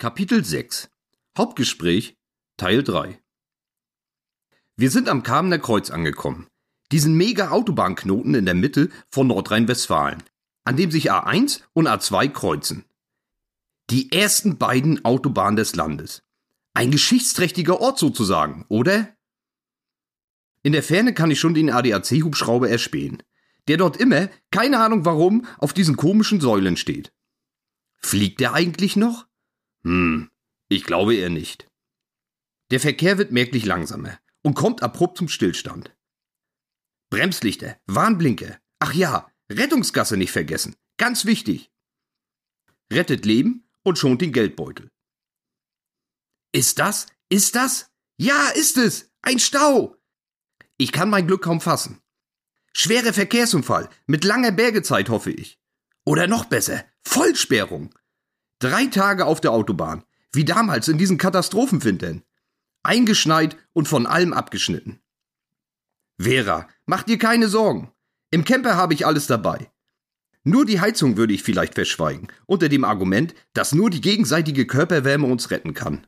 Kapitel 0.00 0.44
6 0.44 0.88
Hauptgespräch 1.36 2.16
Teil 2.56 2.84
3 2.84 3.20
Wir 4.76 4.92
sind 4.92 5.08
am 5.08 5.24
Kamener 5.24 5.58
Kreuz 5.58 5.90
angekommen. 5.90 6.46
Diesen 6.92 7.16
mega 7.16 7.50
Autobahnknoten 7.50 8.36
in 8.36 8.44
der 8.44 8.54
Mitte 8.54 8.90
von 9.10 9.26
Nordrhein-Westfalen, 9.26 10.22
an 10.62 10.76
dem 10.76 10.92
sich 10.92 11.10
A1 11.10 11.62
und 11.72 11.88
A2 11.88 12.28
kreuzen. 12.28 12.84
Die 13.90 14.12
ersten 14.12 14.56
beiden 14.56 15.04
Autobahnen 15.04 15.56
des 15.56 15.74
Landes. 15.74 16.22
Ein 16.74 16.92
geschichtsträchtiger 16.92 17.80
Ort 17.80 17.98
sozusagen, 17.98 18.66
oder? 18.68 19.16
In 20.62 20.70
der 20.70 20.84
Ferne 20.84 21.12
kann 21.12 21.32
ich 21.32 21.40
schon 21.40 21.54
den 21.54 21.70
ADAC-Hubschrauber 21.70 22.68
erspähen, 22.68 23.20
der 23.66 23.78
dort 23.78 23.96
immer, 23.96 24.30
keine 24.52 24.78
Ahnung 24.78 25.04
warum, 25.04 25.44
auf 25.58 25.72
diesen 25.72 25.96
komischen 25.96 26.40
Säulen 26.40 26.76
steht. 26.76 27.12
Fliegt 27.96 28.40
er 28.40 28.54
eigentlich 28.54 28.94
noch? 28.94 29.27
Hm, 29.84 30.30
ich 30.68 30.84
glaube 30.84 31.14
eher 31.14 31.30
nicht. 31.30 31.68
Der 32.70 32.80
Verkehr 32.80 33.18
wird 33.18 33.32
merklich 33.32 33.64
langsamer 33.64 34.18
und 34.42 34.54
kommt 34.54 34.82
abrupt 34.82 35.18
zum 35.18 35.28
Stillstand. 35.28 35.94
Bremslichter, 37.10 37.78
Warnblinker, 37.86 38.58
ach 38.78 38.92
ja, 38.92 39.30
Rettungsgasse 39.50 40.16
nicht 40.16 40.32
vergessen, 40.32 40.76
ganz 40.98 41.24
wichtig. 41.24 41.70
Rettet 42.92 43.24
Leben 43.24 43.68
und 43.82 43.98
schont 43.98 44.20
den 44.20 44.32
Geldbeutel. 44.32 44.90
Ist 46.52 46.78
das? 46.78 47.06
Ist 47.30 47.54
das? 47.54 47.90
Ja, 48.18 48.48
ist 48.50 48.76
es! 48.76 49.10
Ein 49.22 49.38
Stau! 49.38 49.96
Ich 50.76 50.92
kann 50.92 51.10
mein 51.10 51.26
Glück 51.26 51.42
kaum 51.42 51.60
fassen. 51.60 52.00
Schwerer 52.72 53.12
Verkehrsunfall 53.12 53.88
mit 54.06 54.24
langer 54.24 54.52
Bergezeit, 54.52 55.08
hoffe 55.08 55.30
ich. 55.30 55.58
Oder 56.04 56.26
noch 56.26 56.44
besser, 56.44 56.84
Vollsperrung. 57.02 57.94
Drei 58.58 58.86
Tage 58.86 59.26
auf 59.26 59.40
der 59.40 59.52
Autobahn, 59.52 60.04
wie 60.32 60.44
damals 60.44 60.88
in 60.88 60.98
diesen 60.98 61.18
Katastrophenwintern. 61.18 62.22
Eingeschneit 62.82 63.56
und 63.72 63.86
von 63.86 64.06
allem 64.06 64.32
abgeschnitten. 64.32 65.00
Vera, 66.18 66.68
mach 66.86 67.04
dir 67.04 67.18
keine 67.18 67.48
Sorgen. 67.48 67.92
Im 68.30 68.44
Camper 68.44 68.76
habe 68.76 68.94
ich 68.94 69.06
alles 69.06 69.26
dabei. 69.26 69.70
Nur 70.42 70.64
die 70.64 70.80
Heizung 70.80 71.16
würde 71.16 71.34
ich 71.34 71.42
vielleicht 71.42 71.74
verschweigen, 71.74 72.28
unter 72.46 72.68
dem 72.68 72.84
Argument, 72.84 73.34
dass 73.52 73.74
nur 73.74 73.90
die 73.90 74.00
gegenseitige 74.00 74.66
Körperwärme 74.66 75.26
uns 75.26 75.50
retten 75.50 75.74
kann. 75.74 76.06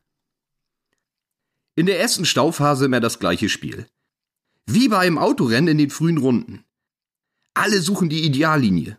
In 1.76 1.86
der 1.86 2.00
ersten 2.00 2.24
Stauphase 2.24 2.86
immer 2.86 3.00
das 3.00 3.18
gleiche 3.18 3.48
Spiel. 3.48 3.86
Wie 4.66 4.88
bei 4.88 4.98
einem 4.98 5.18
Autorennen 5.18 5.68
in 5.68 5.78
den 5.78 5.90
frühen 5.90 6.18
Runden. 6.18 6.64
Alle 7.54 7.80
suchen 7.80 8.08
die 8.08 8.24
Ideallinie. 8.24 8.98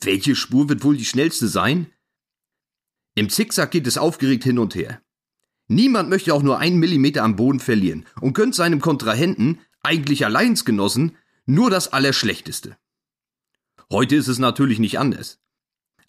Welche 0.00 0.36
Spur 0.36 0.68
wird 0.68 0.84
wohl 0.84 0.96
die 0.96 1.04
schnellste 1.04 1.48
sein? 1.48 1.93
Im 3.14 3.30
Zickzack 3.30 3.70
geht 3.70 3.86
es 3.86 3.98
aufgeregt 3.98 4.44
hin 4.44 4.58
und 4.58 4.74
her. 4.74 5.00
Niemand 5.68 6.10
möchte 6.10 6.34
auch 6.34 6.42
nur 6.42 6.58
einen 6.58 6.78
Millimeter 6.78 7.22
am 7.22 7.36
Boden 7.36 7.60
verlieren 7.60 8.06
und 8.20 8.34
gönnt 8.34 8.54
seinem 8.54 8.80
Kontrahenten, 8.80 9.60
eigentlich 9.82 10.24
Alleinsgenossen, 10.24 11.16
nur 11.46 11.70
das 11.70 11.92
Allerschlechteste. 11.92 12.76
Heute 13.90 14.16
ist 14.16 14.28
es 14.28 14.38
natürlich 14.38 14.78
nicht 14.78 14.98
anders. 14.98 15.40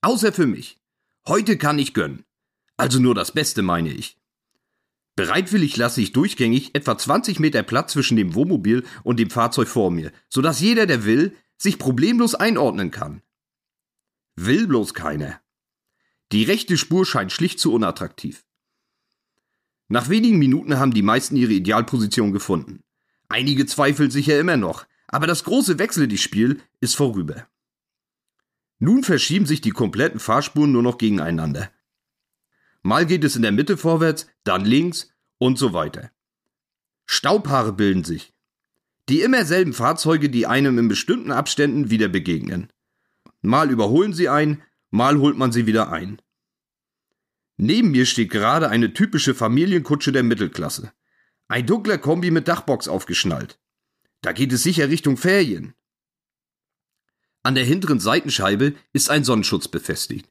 Außer 0.02 0.34
für 0.34 0.48
mich. 0.48 0.80
Heute 1.28 1.58
kann 1.58 1.80
ich 1.80 1.94
gönnen. 1.94 2.26
Also 2.78 3.00
nur 3.00 3.16
das 3.16 3.32
Beste, 3.32 3.62
meine 3.62 3.94
ich. 3.94 4.18
Bereitwillig 5.16 5.78
lasse 5.78 6.02
ich 6.02 6.12
durchgängig 6.12 6.76
etwa 6.76 6.98
20 6.98 7.40
Meter 7.40 7.64
Platz 7.64 7.94
zwischen 7.94 8.18
dem 8.18 8.36
Wohnmobil 8.36 8.84
und 9.04 9.18
dem 9.18 9.30
Fahrzeug 9.30 9.68
vor 9.70 9.92
mir, 9.92 10.12
sodass 10.30 10.60
jeder, 10.60 10.86
der 10.86 11.06
will, 11.06 11.36
sich 11.58 11.80
problemlos 11.80 12.36
einordnen 12.36 12.92
kann. 12.92 13.22
Will 14.36 14.68
bloß 14.68 14.94
keiner. 14.94 15.40
Die 16.36 16.44
rechte 16.44 16.76
Spur 16.76 17.06
scheint 17.06 17.32
schlicht 17.32 17.62
zu 17.62 17.72
unattraktiv. 17.72 18.44
Nach 19.88 20.10
wenigen 20.10 20.38
Minuten 20.38 20.78
haben 20.78 20.94
die 20.94 21.02
meisten 21.02 21.38
ihre 21.38 21.54
Idealposition 21.54 22.34
gefunden. 22.34 22.84
Einige 23.30 23.66
zweifeln 23.66 24.12
sicher 24.12 24.38
immer 24.38 24.58
noch, 24.58 24.86
aber 25.08 25.28
das 25.28 25.46
große 25.46 25.80
Wechseldichtspiel 25.80 26.60
ist 26.82 26.98
vorüber. 26.98 27.48
Nun 28.80 29.06
verschieben 29.06 29.46
sich 29.46 29.62
die 29.62 29.70
kompletten 29.70 30.20
Fahrspuren 30.20 30.74
nur 30.74 30.84
noch 30.84 30.98
gegeneinander. 30.98 31.72
Mal 32.82 33.06
geht 33.06 33.24
es 33.24 33.38
in 33.38 33.42
der 33.42 33.54
Mitte 33.54 33.78
vorwärts, 33.78 34.28
dann 34.44 34.66
links 34.66 35.14
und 35.38 35.58
so 35.58 35.72
weiter. 35.72 36.12
Staubhaare 37.06 37.72
bilden 37.72 38.04
sich. 38.04 38.34
Die 39.08 39.22
immer 39.22 39.46
selben 39.46 39.72
Fahrzeuge, 39.72 40.30
die 40.30 40.48
einem 40.48 40.80
in 40.80 40.90
bestimmten 40.90 41.32
Abständen 41.32 41.90
wieder 41.90 42.10
begegnen. 42.10 42.74
Mal 43.42 43.72
überholen 43.72 44.12
sie 44.12 44.28
einen, 44.28 44.62
mal 44.90 45.18
holt 45.18 45.38
man 45.38 45.54
sie 45.54 45.66
wieder 45.66 45.94
ein. 45.94 46.20
Neben 47.58 47.92
mir 47.92 48.06
steht 48.06 48.32
gerade 48.32 48.70
eine 48.70 48.94
typische 48.94 49.34
Familienkutsche 49.34 50.12
der 50.12 50.24
Mittelklasse. 50.24 50.92
Ein 51.48 51.66
dunkler 51.66 51.98
Kombi 51.98 52.32
mit 52.32 52.48
Dachbox 52.48 52.88
aufgeschnallt. 52.88 53.60
Da 54.22 54.32
geht 54.32 54.52
es 54.52 54.64
sicher 54.64 54.90
Richtung 54.90 55.18
Ferien. 55.18 55.74
An 57.44 57.56
der 57.56 57.64
hinteren 57.64 58.00
Seitenscheibe 58.00 58.74
ist 58.92 59.10
ein 59.10 59.24
Sonnenschutz 59.24 59.68
befestigt. 59.68 60.30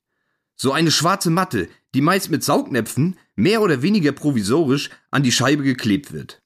So 0.57 0.73
eine 0.73 0.91
schwarze 0.91 1.31
Matte, 1.31 1.69
die 1.95 2.01
meist 2.01 2.31
mit 2.31 2.45
Saugnäpfen 2.45 3.19
mehr 3.37 3.63
oder 3.63 3.83
weniger 3.83 4.13
provisorisch 4.13 4.91
an 5.11 5.23
die 5.23 5.33
Scheibe 5.33 5.63
geklebt 5.63 6.13
wird. 6.13 6.43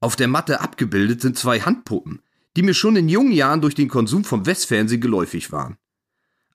Auf 0.00 0.16
der 0.16 0.28
Matte 0.28 0.60
abgebildet 0.60 1.20
sind 1.20 1.38
zwei 1.38 1.60
Handpuppen, 1.60 2.22
die 2.56 2.62
mir 2.62 2.74
schon 2.74 2.96
in 2.96 3.08
jungen 3.08 3.32
Jahren 3.32 3.60
durch 3.60 3.74
den 3.74 3.88
Konsum 3.88 4.24
vom 4.24 4.46
Westfernsehen 4.46 5.00
geläufig 5.00 5.50
waren. 5.52 5.78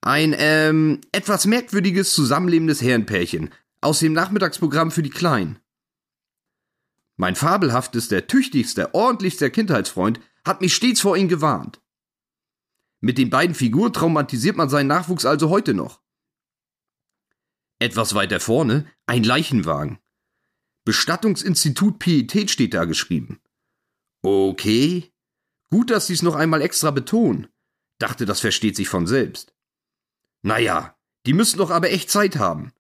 Ein, 0.06 0.36
ähm, 0.38 1.00
etwas 1.14 1.46
merkwürdiges 1.46 2.14
zusammenlebendes 2.14 2.81
Herrenpärchen 2.81 3.52
aus 3.80 4.00
dem 4.00 4.12
Nachmittagsprogramm 4.12 4.91
für 4.91 5.02
die 5.02 5.09
Kleinen. 5.09 5.59
Mein 7.16 7.38
fabelhaftester, 7.38 8.28
tüchtigster, 8.28 8.94
ordentlichster 8.94 9.50
Kindheitsfreund 9.50 10.19
hat 10.44 10.59
mich 10.59 10.75
stets 10.75 11.00
vor 11.00 11.16
ihn 11.16 11.30
gewarnt. 11.30 11.81
Mit 13.00 13.18
den 13.18 13.30
beiden 13.30 13.56
Figuren 13.56 13.94
traumatisiert 13.94 14.58
man 14.58 14.68
seinen 14.68 14.88
Nachwuchs 14.88 15.24
also 15.24 15.50
heute 15.50 15.74
noch. 15.74 16.02
Etwas 17.80 18.13
weiter 18.13 18.42
vorne 18.42 18.86
ein 19.06 19.24
Leichenwagen. 19.24 20.00
Bestattungsinstitut 20.84 22.00
Pietät 22.00 22.52
steht 22.52 22.74
da 22.74 22.84
geschrieben. 22.84 23.40
Okay. 24.22 25.13
Gut, 25.69 25.92
dass 25.92 26.08
Sie 26.08 26.13
es 26.13 26.24
noch 26.24 26.36
einmal 26.36 26.62
extra 26.62 26.92
betonen. 26.92 27.47
Dachte, 28.00 28.25
das 28.25 28.42
versteht 28.42 28.75
sich 28.75 28.90
von 28.90 29.08
selbst. 29.08 29.53
Naja, 30.44 30.98
die 31.26 31.34
müssen 31.34 31.58
doch 31.58 31.72
aber 31.72 31.92
echt 31.92 32.09
Zeit 32.09 32.36
haben. 32.36 32.74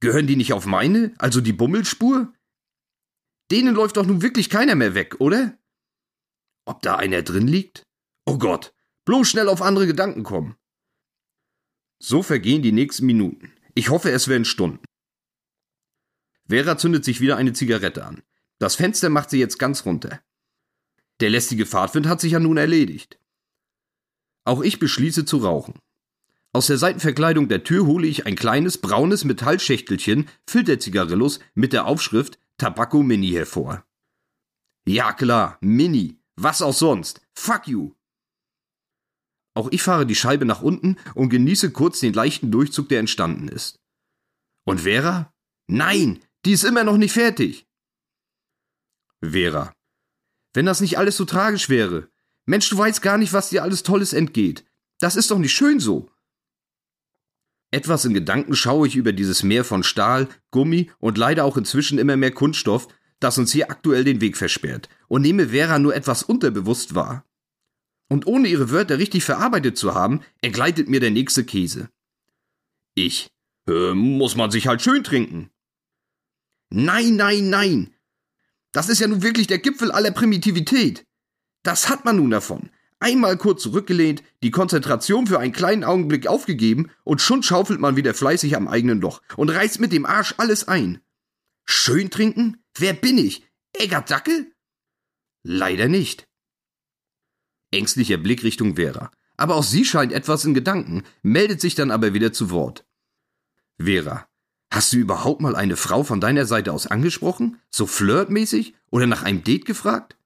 Gehören 0.00 0.26
die 0.26 0.36
nicht 0.36 0.52
auf 0.52 0.66
meine, 0.66 1.14
also 1.18 1.40
die 1.40 1.52
Bummelspur? 1.52 2.32
Denen 3.50 3.74
läuft 3.74 3.96
doch 3.96 4.06
nun 4.06 4.22
wirklich 4.22 4.50
keiner 4.50 4.74
mehr 4.74 4.94
weg, 4.94 5.20
oder? 5.20 5.58
Ob 6.64 6.82
da 6.82 6.96
einer 6.96 7.22
drin 7.22 7.48
liegt? 7.48 7.82
Oh 8.24 8.38
Gott, 8.38 8.74
bloß 9.04 9.28
schnell 9.28 9.48
auf 9.48 9.62
andere 9.62 9.86
Gedanken 9.86 10.22
kommen. 10.22 10.56
So 11.98 12.22
vergehen 12.22 12.62
die 12.62 12.72
nächsten 12.72 13.06
Minuten. 13.06 13.52
Ich 13.74 13.88
hoffe, 13.88 14.10
es 14.10 14.28
werden 14.28 14.44
Stunden. 14.44 14.84
Vera 16.48 16.76
zündet 16.76 17.04
sich 17.04 17.20
wieder 17.20 17.36
eine 17.36 17.52
Zigarette 17.52 18.04
an. 18.04 18.22
Das 18.58 18.74
Fenster 18.76 19.08
macht 19.08 19.30
sie 19.30 19.38
jetzt 19.38 19.58
ganz 19.58 19.86
runter. 19.86 20.20
Der 21.20 21.30
lästige 21.30 21.66
Fahrtwind 21.66 22.06
hat 22.06 22.20
sich 22.20 22.32
ja 22.32 22.40
nun 22.40 22.56
erledigt. 22.56 23.18
Auch 24.44 24.62
ich 24.62 24.78
beschließe 24.78 25.24
zu 25.24 25.38
rauchen. 25.38 25.78
Aus 26.54 26.66
der 26.66 26.76
Seitenverkleidung 26.76 27.48
der 27.48 27.64
Tür 27.64 27.86
hole 27.86 28.06
ich 28.06 28.26
ein 28.26 28.36
kleines 28.36 28.78
braunes 28.78 29.24
Metallschächtelchen 29.24 30.28
Filterzigarillos 30.46 31.40
mit 31.54 31.72
der 31.72 31.86
Aufschrift 31.86 32.38
Tabacco 32.58 33.02
Mini 33.02 33.30
hervor. 33.30 33.86
Ja 34.86 35.12
klar, 35.12 35.56
Mini. 35.60 36.18
Was 36.36 36.60
auch 36.60 36.74
sonst. 36.74 37.22
Fuck 37.34 37.68
you. 37.68 37.94
Auch 39.54 39.68
ich 39.70 39.82
fahre 39.82 40.06
die 40.06 40.14
Scheibe 40.14 40.44
nach 40.44 40.62
unten 40.62 40.96
und 41.14 41.28
genieße 41.30 41.72
kurz 41.72 42.00
den 42.00 42.12
leichten 42.12 42.50
Durchzug, 42.50 42.88
der 42.88 43.00
entstanden 43.00 43.48
ist. 43.48 43.80
Und 44.64 44.82
Vera? 44.82 45.32
Nein, 45.68 46.20
die 46.44 46.52
ist 46.52 46.64
immer 46.64 46.84
noch 46.84 46.96
nicht 46.96 47.12
fertig. 47.12 47.66
Vera. 49.22 49.72
Wenn 50.54 50.66
das 50.66 50.80
nicht 50.80 50.98
alles 50.98 51.16
so 51.16 51.24
tragisch 51.24 51.68
wäre. 51.68 52.10
Mensch, 52.44 52.68
du 52.68 52.76
weißt 52.76 53.00
gar 53.00 53.18
nicht, 53.18 53.32
was 53.32 53.50
dir 53.50 53.62
alles 53.62 53.82
Tolles 53.82 54.12
entgeht. 54.12 54.64
Das 55.00 55.16
ist 55.16 55.30
doch 55.30 55.38
nicht 55.38 55.52
schön 55.52 55.80
so. 55.80 56.11
Etwas 57.72 58.04
in 58.04 58.12
Gedanken 58.12 58.54
schaue 58.54 58.86
ich 58.86 58.96
über 58.96 59.12
dieses 59.12 59.42
Meer 59.42 59.64
von 59.64 59.82
Stahl, 59.82 60.28
Gummi 60.50 60.90
und 60.98 61.16
leider 61.16 61.44
auch 61.44 61.56
inzwischen 61.56 61.98
immer 61.98 62.18
mehr 62.18 62.30
Kunststoff, 62.30 62.86
das 63.18 63.38
uns 63.38 63.50
hier 63.50 63.70
aktuell 63.70 64.04
den 64.04 64.20
Weg 64.20 64.36
versperrt, 64.36 64.90
und 65.08 65.22
nehme 65.22 65.48
Vera 65.48 65.78
nur 65.78 65.96
etwas 65.96 66.22
unterbewusst 66.22 66.94
wahr. 66.94 67.24
Und 68.08 68.26
ohne 68.26 68.48
ihre 68.48 68.70
Wörter 68.70 68.98
richtig 68.98 69.24
verarbeitet 69.24 69.78
zu 69.78 69.94
haben, 69.94 70.20
ergleitet 70.42 70.90
mir 70.90 71.00
der 71.00 71.10
nächste 71.10 71.44
Käse. 71.44 71.88
Ich. 72.94 73.30
Äh, 73.66 73.94
muss 73.94 74.36
man 74.36 74.50
sich 74.50 74.66
halt 74.66 74.82
schön 74.82 75.02
trinken. 75.02 75.50
Nein, 76.68 77.16
nein, 77.16 77.48
nein. 77.48 77.94
Das 78.72 78.90
ist 78.90 79.00
ja 79.00 79.08
nun 79.08 79.22
wirklich 79.22 79.46
der 79.46 79.58
Gipfel 79.58 79.90
aller 79.90 80.10
Primitivität. 80.10 81.06
Das 81.62 81.88
hat 81.88 82.04
man 82.04 82.16
nun 82.16 82.30
davon. 82.30 82.70
Einmal 83.02 83.36
kurz 83.36 83.62
zurückgelehnt, 83.64 84.22
die 84.44 84.52
Konzentration 84.52 85.26
für 85.26 85.40
einen 85.40 85.52
kleinen 85.52 85.82
Augenblick 85.82 86.28
aufgegeben 86.28 86.92
und 87.02 87.20
schon 87.20 87.42
schaufelt 87.42 87.80
man 87.80 87.96
wieder 87.96 88.14
fleißig 88.14 88.54
am 88.54 88.68
eigenen 88.68 89.00
Loch 89.00 89.20
und 89.36 89.50
reißt 89.50 89.80
mit 89.80 89.90
dem 89.90 90.06
Arsch 90.06 90.34
alles 90.36 90.68
ein. 90.68 91.00
Schön 91.64 92.10
trinken? 92.10 92.62
Wer 92.78 92.92
bin 92.92 93.18
ich? 93.18 93.44
Eggert 93.72 94.08
Dackel? 94.08 94.52
Leider 95.42 95.88
nicht. 95.88 96.28
Ängstlicher 97.72 98.18
Blick 98.18 98.44
Richtung 98.44 98.76
Vera. 98.76 99.10
Aber 99.36 99.56
auch 99.56 99.64
sie 99.64 99.84
scheint 99.84 100.12
etwas 100.12 100.44
in 100.44 100.54
Gedanken, 100.54 101.02
meldet 101.22 101.60
sich 101.60 101.74
dann 101.74 101.90
aber 101.90 102.14
wieder 102.14 102.32
zu 102.32 102.50
Wort. 102.50 102.86
Vera, 103.80 104.28
hast 104.70 104.92
du 104.92 104.98
überhaupt 104.98 105.40
mal 105.40 105.56
eine 105.56 105.76
Frau 105.76 106.04
von 106.04 106.20
deiner 106.20 106.46
Seite 106.46 106.72
aus 106.72 106.86
angesprochen? 106.86 107.58
So 107.68 107.88
flirtmäßig? 107.88 108.76
Oder 108.90 109.08
nach 109.08 109.24
einem 109.24 109.42
Date 109.42 109.64
gefragt? 109.64 110.16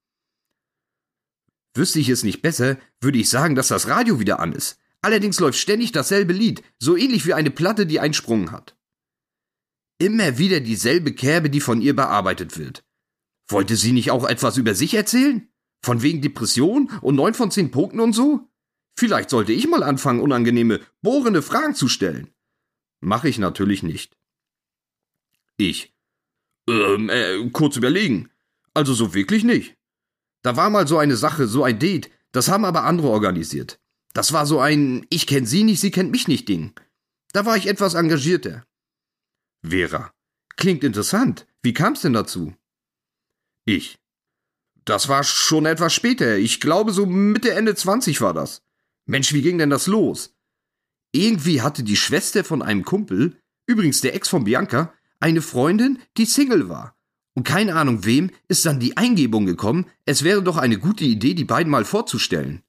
Wüsste 1.76 2.00
ich 2.00 2.08
es 2.08 2.22
nicht 2.24 2.42
besser, 2.42 2.78
würde 3.00 3.18
ich 3.18 3.28
sagen, 3.28 3.54
dass 3.54 3.68
das 3.68 3.88
Radio 3.88 4.18
wieder 4.18 4.40
an 4.40 4.52
ist. 4.52 4.78
Allerdings 5.02 5.38
läuft 5.40 5.58
ständig 5.58 5.92
dasselbe 5.92 6.32
Lied, 6.32 6.62
so 6.78 6.96
ähnlich 6.96 7.26
wie 7.26 7.34
eine 7.34 7.50
Platte, 7.50 7.86
die 7.86 8.00
einen 8.00 8.14
Sprung 8.14 8.50
hat. 8.50 8.76
Immer 9.98 10.38
wieder 10.38 10.60
dieselbe 10.60 11.12
Kerbe, 11.12 11.48
die 11.50 11.60
von 11.60 11.80
ihr 11.80 11.94
bearbeitet 11.94 12.58
wird. 12.58 12.84
Wollte 13.48 13.76
sie 13.76 13.92
nicht 13.92 14.10
auch 14.10 14.24
etwas 14.26 14.56
über 14.56 14.74
sich 14.74 14.94
erzählen? 14.94 15.48
Von 15.82 16.02
wegen 16.02 16.22
Depression 16.22 16.90
und 17.02 17.14
neun 17.14 17.34
von 17.34 17.50
zehn 17.50 17.70
Punkten 17.70 18.00
und 18.00 18.12
so? 18.12 18.48
Vielleicht 18.98 19.30
sollte 19.30 19.52
ich 19.52 19.68
mal 19.68 19.82
anfangen, 19.82 20.20
unangenehme, 20.20 20.80
bohrende 21.02 21.42
Fragen 21.42 21.74
zu 21.74 21.88
stellen. 21.88 22.30
Mache 23.00 23.28
ich 23.28 23.38
natürlich 23.38 23.82
nicht. 23.82 24.16
Ich. 25.58 25.94
Ähm, 26.68 27.10
äh, 27.10 27.48
kurz 27.50 27.76
überlegen. 27.76 28.30
Also 28.74 28.94
so 28.94 29.14
wirklich 29.14 29.44
nicht. 29.44 29.75
Da 30.46 30.56
war 30.56 30.70
mal 30.70 30.86
so 30.86 30.96
eine 30.98 31.16
Sache, 31.16 31.48
so 31.48 31.64
ein 31.64 31.80
Date, 31.80 32.08
das 32.30 32.48
haben 32.48 32.64
aber 32.64 32.84
andere 32.84 33.08
organisiert. 33.08 33.80
Das 34.12 34.32
war 34.32 34.46
so 34.46 34.60
ein 34.60 35.04
Ich 35.10 35.26
kenn 35.26 35.44
sie 35.44 35.64
nicht, 35.64 35.80
sie 35.80 35.90
kennt 35.90 36.12
mich 36.12 36.28
nicht 36.28 36.48
Ding. 36.48 36.72
Da 37.32 37.46
war 37.46 37.56
ich 37.56 37.66
etwas 37.66 37.94
engagierter. 37.94 38.64
Vera. 39.64 40.12
Klingt 40.54 40.84
interessant. 40.84 41.48
Wie 41.64 41.74
kam's 41.74 42.02
denn 42.02 42.12
dazu? 42.12 42.54
Ich. 43.64 43.98
Das 44.84 45.08
war 45.08 45.24
schon 45.24 45.66
etwas 45.66 45.92
später. 45.92 46.36
Ich 46.36 46.60
glaube, 46.60 46.92
so 46.92 47.06
Mitte, 47.06 47.50
Ende 47.50 47.74
20 47.74 48.20
war 48.20 48.32
das. 48.32 48.62
Mensch, 49.04 49.32
wie 49.32 49.42
ging 49.42 49.58
denn 49.58 49.70
das 49.70 49.88
los? 49.88 50.36
Irgendwie 51.10 51.60
hatte 51.60 51.82
die 51.82 51.96
Schwester 51.96 52.44
von 52.44 52.62
einem 52.62 52.84
Kumpel, 52.84 53.36
übrigens 53.66 54.00
der 54.00 54.14
Ex 54.14 54.28
von 54.28 54.44
Bianca, 54.44 54.94
eine 55.18 55.42
Freundin, 55.42 55.98
die 56.16 56.24
Single 56.24 56.68
war. 56.68 56.95
Und 57.36 57.44
keine 57.44 57.74
Ahnung 57.74 58.06
wem 58.06 58.30
ist 58.48 58.64
dann 58.64 58.80
die 58.80 58.96
Eingebung 58.96 59.44
gekommen, 59.44 59.90
es 60.06 60.24
wäre 60.24 60.42
doch 60.42 60.56
eine 60.56 60.78
gute 60.78 61.04
Idee, 61.04 61.34
die 61.34 61.44
beiden 61.44 61.70
mal 61.70 61.84
vorzustellen. 61.84 62.62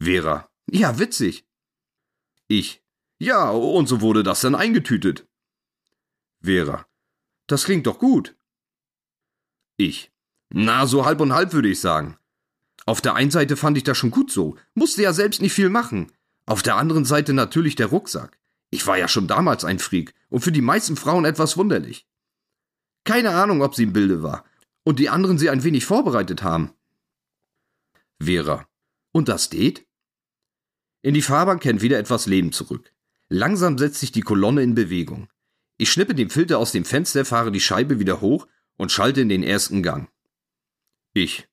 Vera. 0.00 0.48
Ja, 0.70 1.00
witzig. 1.00 1.44
Ich. 2.46 2.82
Ja, 3.18 3.50
und 3.50 3.88
so 3.88 4.00
wurde 4.00 4.22
das 4.22 4.40
dann 4.42 4.54
eingetütet. 4.54 5.26
Vera. 6.40 6.86
Das 7.48 7.64
klingt 7.64 7.88
doch 7.88 7.98
gut. 7.98 8.36
Ich. 9.76 10.12
Na, 10.50 10.86
so 10.86 11.04
halb 11.04 11.20
und 11.20 11.32
halb 11.32 11.52
würde 11.52 11.68
ich 11.68 11.80
sagen. 11.80 12.16
Auf 12.86 13.00
der 13.00 13.14
einen 13.16 13.32
Seite 13.32 13.56
fand 13.56 13.76
ich 13.76 13.82
das 13.82 13.98
schon 13.98 14.12
gut 14.12 14.30
so, 14.30 14.56
musste 14.74 15.02
ja 15.02 15.12
selbst 15.12 15.42
nicht 15.42 15.52
viel 15.52 15.68
machen. 15.68 16.12
Auf 16.46 16.62
der 16.62 16.76
anderen 16.76 17.04
Seite 17.04 17.32
natürlich 17.32 17.74
der 17.74 17.86
Rucksack. 17.86 18.38
Ich 18.70 18.86
war 18.86 18.98
ja 18.98 19.08
schon 19.08 19.26
damals 19.26 19.64
ein 19.64 19.80
Freak 19.80 20.14
und 20.28 20.40
für 20.40 20.52
die 20.52 20.60
meisten 20.60 20.96
Frauen 20.96 21.24
etwas 21.24 21.56
wunderlich. 21.56 22.06
Keine 23.04 23.30
Ahnung, 23.30 23.62
ob 23.62 23.74
sie 23.74 23.84
im 23.84 23.92
Bilde 23.92 24.22
war 24.22 24.44
und 24.84 24.98
die 24.98 25.08
anderen 25.08 25.38
sie 25.38 25.50
ein 25.50 25.64
wenig 25.64 25.84
vorbereitet 25.84 26.42
haben. 26.42 26.72
Vera. 28.20 28.66
Und 29.12 29.28
das 29.28 29.50
Date? 29.50 29.86
In 31.02 31.14
die 31.14 31.22
Fahrbahn 31.22 31.60
kennt 31.60 31.82
wieder 31.82 31.98
etwas 31.98 32.26
Leben 32.26 32.52
zurück. 32.52 32.92
Langsam 33.28 33.78
setzt 33.78 34.00
sich 34.00 34.12
die 34.12 34.22
Kolonne 34.22 34.62
in 34.62 34.74
Bewegung. 34.74 35.28
Ich 35.76 35.90
schnippe 35.90 36.14
den 36.14 36.30
Filter 36.30 36.58
aus 36.58 36.72
dem 36.72 36.84
Fenster, 36.84 37.24
fahre 37.24 37.52
die 37.52 37.60
Scheibe 37.60 37.98
wieder 37.98 38.20
hoch 38.20 38.46
und 38.76 38.92
schalte 38.92 39.20
in 39.20 39.28
den 39.28 39.42
ersten 39.42 39.82
Gang. 39.82 40.08
Ich. 41.12 41.48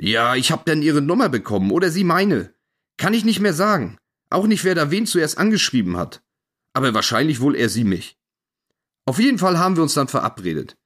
Ja, 0.00 0.34
ich 0.36 0.50
hab 0.50 0.64
dann 0.64 0.82
ihre 0.82 1.02
Nummer 1.02 1.28
bekommen 1.28 1.70
oder 1.70 1.90
sie 1.90 2.04
meine. 2.04 2.54
Kann 2.96 3.14
ich 3.14 3.24
nicht 3.24 3.40
mehr 3.40 3.54
sagen. 3.54 3.98
Auch 4.30 4.46
nicht, 4.46 4.64
wer 4.64 4.74
da 4.74 4.90
wen 4.90 5.06
zuerst 5.06 5.38
angeschrieben 5.38 5.96
hat. 5.96 6.22
Aber 6.72 6.94
wahrscheinlich 6.94 7.40
wohl 7.40 7.54
er 7.54 7.68
sie 7.68 7.84
mich. 7.84 8.18
Auf 9.04 9.18
jeden 9.18 9.38
Fall 9.38 9.58
haben 9.58 9.76
wir 9.76 9.82
uns 9.82 9.94
dann 9.94 10.08
verabredet. 10.08 10.76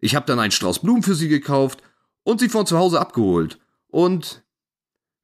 Ich 0.00 0.14
hab 0.14 0.26
dann 0.26 0.38
einen 0.38 0.50
Strauß 0.50 0.82
Blumen 0.82 1.02
für 1.02 1.14
sie 1.14 1.28
gekauft 1.28 1.82
und 2.24 2.40
sie 2.40 2.48
von 2.48 2.66
zu 2.66 2.78
Hause 2.78 3.00
abgeholt. 3.00 3.58
Und 3.88 4.44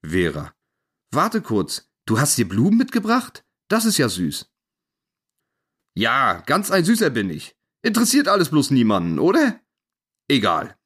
Vera. 0.02 0.54
Warte 1.10 1.42
kurz, 1.42 1.90
du 2.06 2.20
hast 2.20 2.38
dir 2.38 2.48
Blumen 2.48 2.78
mitgebracht? 2.78 3.44
Das 3.68 3.84
ist 3.84 3.98
ja 3.98 4.08
süß. 4.08 4.50
Ja, 5.94 6.40
ganz 6.46 6.70
ein 6.70 6.84
Süßer 6.84 7.10
bin 7.10 7.28
ich. 7.28 7.56
Interessiert 7.82 8.28
alles 8.28 8.50
bloß 8.50 8.70
niemanden, 8.70 9.18
oder? 9.18 9.60
Egal. 10.28 10.76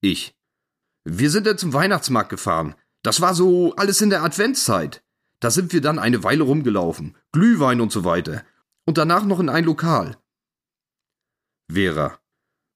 Ich. 0.00 0.34
Wir 1.04 1.30
sind 1.30 1.46
dann 1.46 1.58
zum 1.58 1.72
Weihnachtsmarkt 1.72 2.30
gefahren. 2.30 2.74
Das 3.02 3.20
war 3.20 3.34
so 3.34 3.74
alles 3.76 4.00
in 4.00 4.10
der 4.10 4.24
Adventszeit. 4.24 5.04
Da 5.40 5.50
sind 5.50 5.72
wir 5.72 5.80
dann 5.80 5.98
eine 5.98 6.24
Weile 6.24 6.42
rumgelaufen, 6.42 7.16
Glühwein 7.30 7.80
und 7.80 7.92
so 7.92 8.04
weiter. 8.04 8.44
Und 8.86 8.98
danach 8.98 9.24
noch 9.24 9.38
in 9.38 9.48
ein 9.48 9.64
Lokal. 9.64 10.16
Vera. 11.68 12.20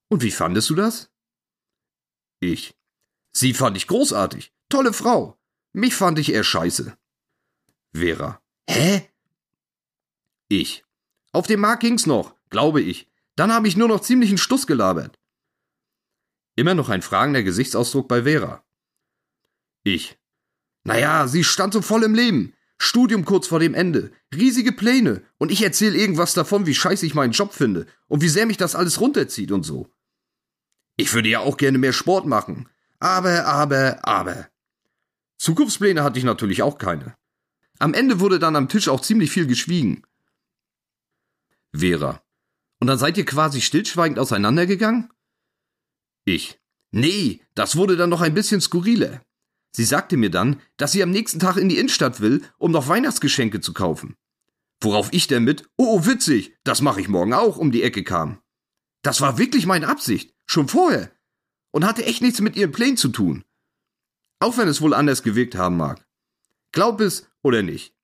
Und 0.09 0.23
wie 0.23 0.31
fandest 0.31 0.69
du 0.69 0.75
das? 0.75 1.09
Ich. 2.39 2.75
Sie 3.31 3.53
fand 3.53 3.77
ich 3.77 3.87
großartig. 3.87 4.53
Tolle 4.69 4.93
Frau. 4.93 5.37
Mich 5.73 5.95
fand 5.95 6.19
ich 6.19 6.33
eher 6.33 6.43
scheiße. 6.43 6.97
Vera. 7.93 8.41
Hä? 8.69 9.09
Ich. 10.49 10.83
Auf 11.31 11.47
dem 11.47 11.61
Markt 11.61 11.81
ging's 11.81 12.05
noch, 12.05 12.35
glaube 12.49 12.81
ich. 12.81 13.07
Dann 13.35 13.53
habe 13.53 13.67
ich 13.67 13.77
nur 13.77 13.87
noch 13.87 14.01
ziemlichen 14.01 14.37
Stuss 14.37 14.67
gelabert. 14.67 15.17
Immer 16.55 16.75
noch 16.75 16.89
ein 16.89 17.01
fragender 17.01 17.43
Gesichtsausdruck 17.43 18.07
bei 18.07 18.23
Vera. 18.23 18.65
Ich. 19.83 20.19
Naja, 20.83 21.27
sie 21.27 21.43
stand 21.43 21.73
so 21.73 21.81
voll 21.81 22.03
im 22.03 22.15
Leben. 22.15 22.53
Studium 22.83 23.25
kurz 23.25 23.45
vor 23.45 23.59
dem 23.59 23.75
Ende. 23.75 24.11
Riesige 24.33 24.71
Pläne. 24.71 25.21
Und 25.37 25.51
ich 25.51 25.61
erzähle 25.61 25.95
irgendwas 25.95 26.33
davon, 26.33 26.65
wie 26.65 26.73
scheiße 26.73 27.05
ich 27.05 27.13
meinen 27.13 27.31
Job 27.31 27.53
finde. 27.53 27.85
Und 28.07 28.23
wie 28.23 28.27
sehr 28.27 28.47
mich 28.47 28.57
das 28.57 28.73
alles 28.73 28.99
runterzieht 28.99 29.51
und 29.51 29.61
so. 29.61 29.87
Ich 30.97 31.13
würde 31.13 31.29
ja 31.29 31.41
auch 31.41 31.57
gerne 31.57 31.77
mehr 31.77 31.93
Sport 31.93 32.25
machen. 32.25 32.67
Aber, 32.97 33.45
aber, 33.45 33.99
aber. 34.03 34.47
Zukunftspläne 35.37 36.03
hatte 36.03 36.17
ich 36.17 36.25
natürlich 36.25 36.63
auch 36.63 36.79
keine. 36.79 37.15
Am 37.77 37.93
Ende 37.93 38.19
wurde 38.19 38.39
dann 38.39 38.55
am 38.55 38.67
Tisch 38.67 38.87
auch 38.87 39.01
ziemlich 39.01 39.29
viel 39.29 39.45
geschwiegen. 39.45 40.03
Vera. 41.73 42.23
Und 42.79 42.87
dann 42.87 42.97
seid 42.97 43.15
ihr 43.15 43.25
quasi 43.25 43.61
stillschweigend 43.61 44.17
auseinandergegangen? 44.17 45.13
Ich. 46.25 46.59
Nee, 46.89 47.41
das 47.53 47.75
wurde 47.75 47.95
dann 47.95 48.09
noch 48.09 48.21
ein 48.21 48.33
bisschen 48.33 48.59
skurriler. 48.59 49.21
Sie 49.71 49.85
sagte 49.85 50.17
mir 50.17 50.29
dann, 50.29 50.61
dass 50.77 50.91
sie 50.91 51.01
am 51.01 51.11
nächsten 51.11 51.39
Tag 51.39 51.57
in 51.57 51.69
die 51.69 51.77
Innenstadt 51.77 52.19
will, 52.19 52.43
um 52.57 52.71
noch 52.71 52.87
Weihnachtsgeschenke 52.87 53.61
zu 53.61 53.73
kaufen. 53.73 54.15
Worauf 54.81 55.09
ich 55.11 55.27
damit, 55.27 55.69
oh, 55.77 55.97
oh 55.97 56.05
witzig, 56.05 56.57
das 56.63 56.81
mache 56.81 57.01
ich 57.01 57.07
morgen 57.07 57.33
auch, 57.33 57.57
um 57.57 57.71
die 57.71 57.83
Ecke 57.83 58.03
kam. 58.03 58.41
Das 59.01 59.21
war 59.21 59.37
wirklich 59.37 59.65
meine 59.65 59.87
Absicht, 59.87 60.35
schon 60.45 60.67
vorher. 60.67 61.11
Und 61.71 61.85
hatte 61.85 62.05
echt 62.05 62.21
nichts 62.21 62.41
mit 62.41 62.55
ihren 62.55 62.71
Plänen 62.71 62.97
zu 62.97 63.09
tun. 63.09 63.43
Auch 64.39 64.57
wenn 64.57 64.67
es 64.67 64.81
wohl 64.81 64.93
anders 64.93 65.23
gewirkt 65.23 65.55
haben 65.55 65.77
mag. 65.77 66.05
Glaub 66.71 66.99
es 66.99 67.29
oder 67.41 67.61
nicht. 67.61 67.95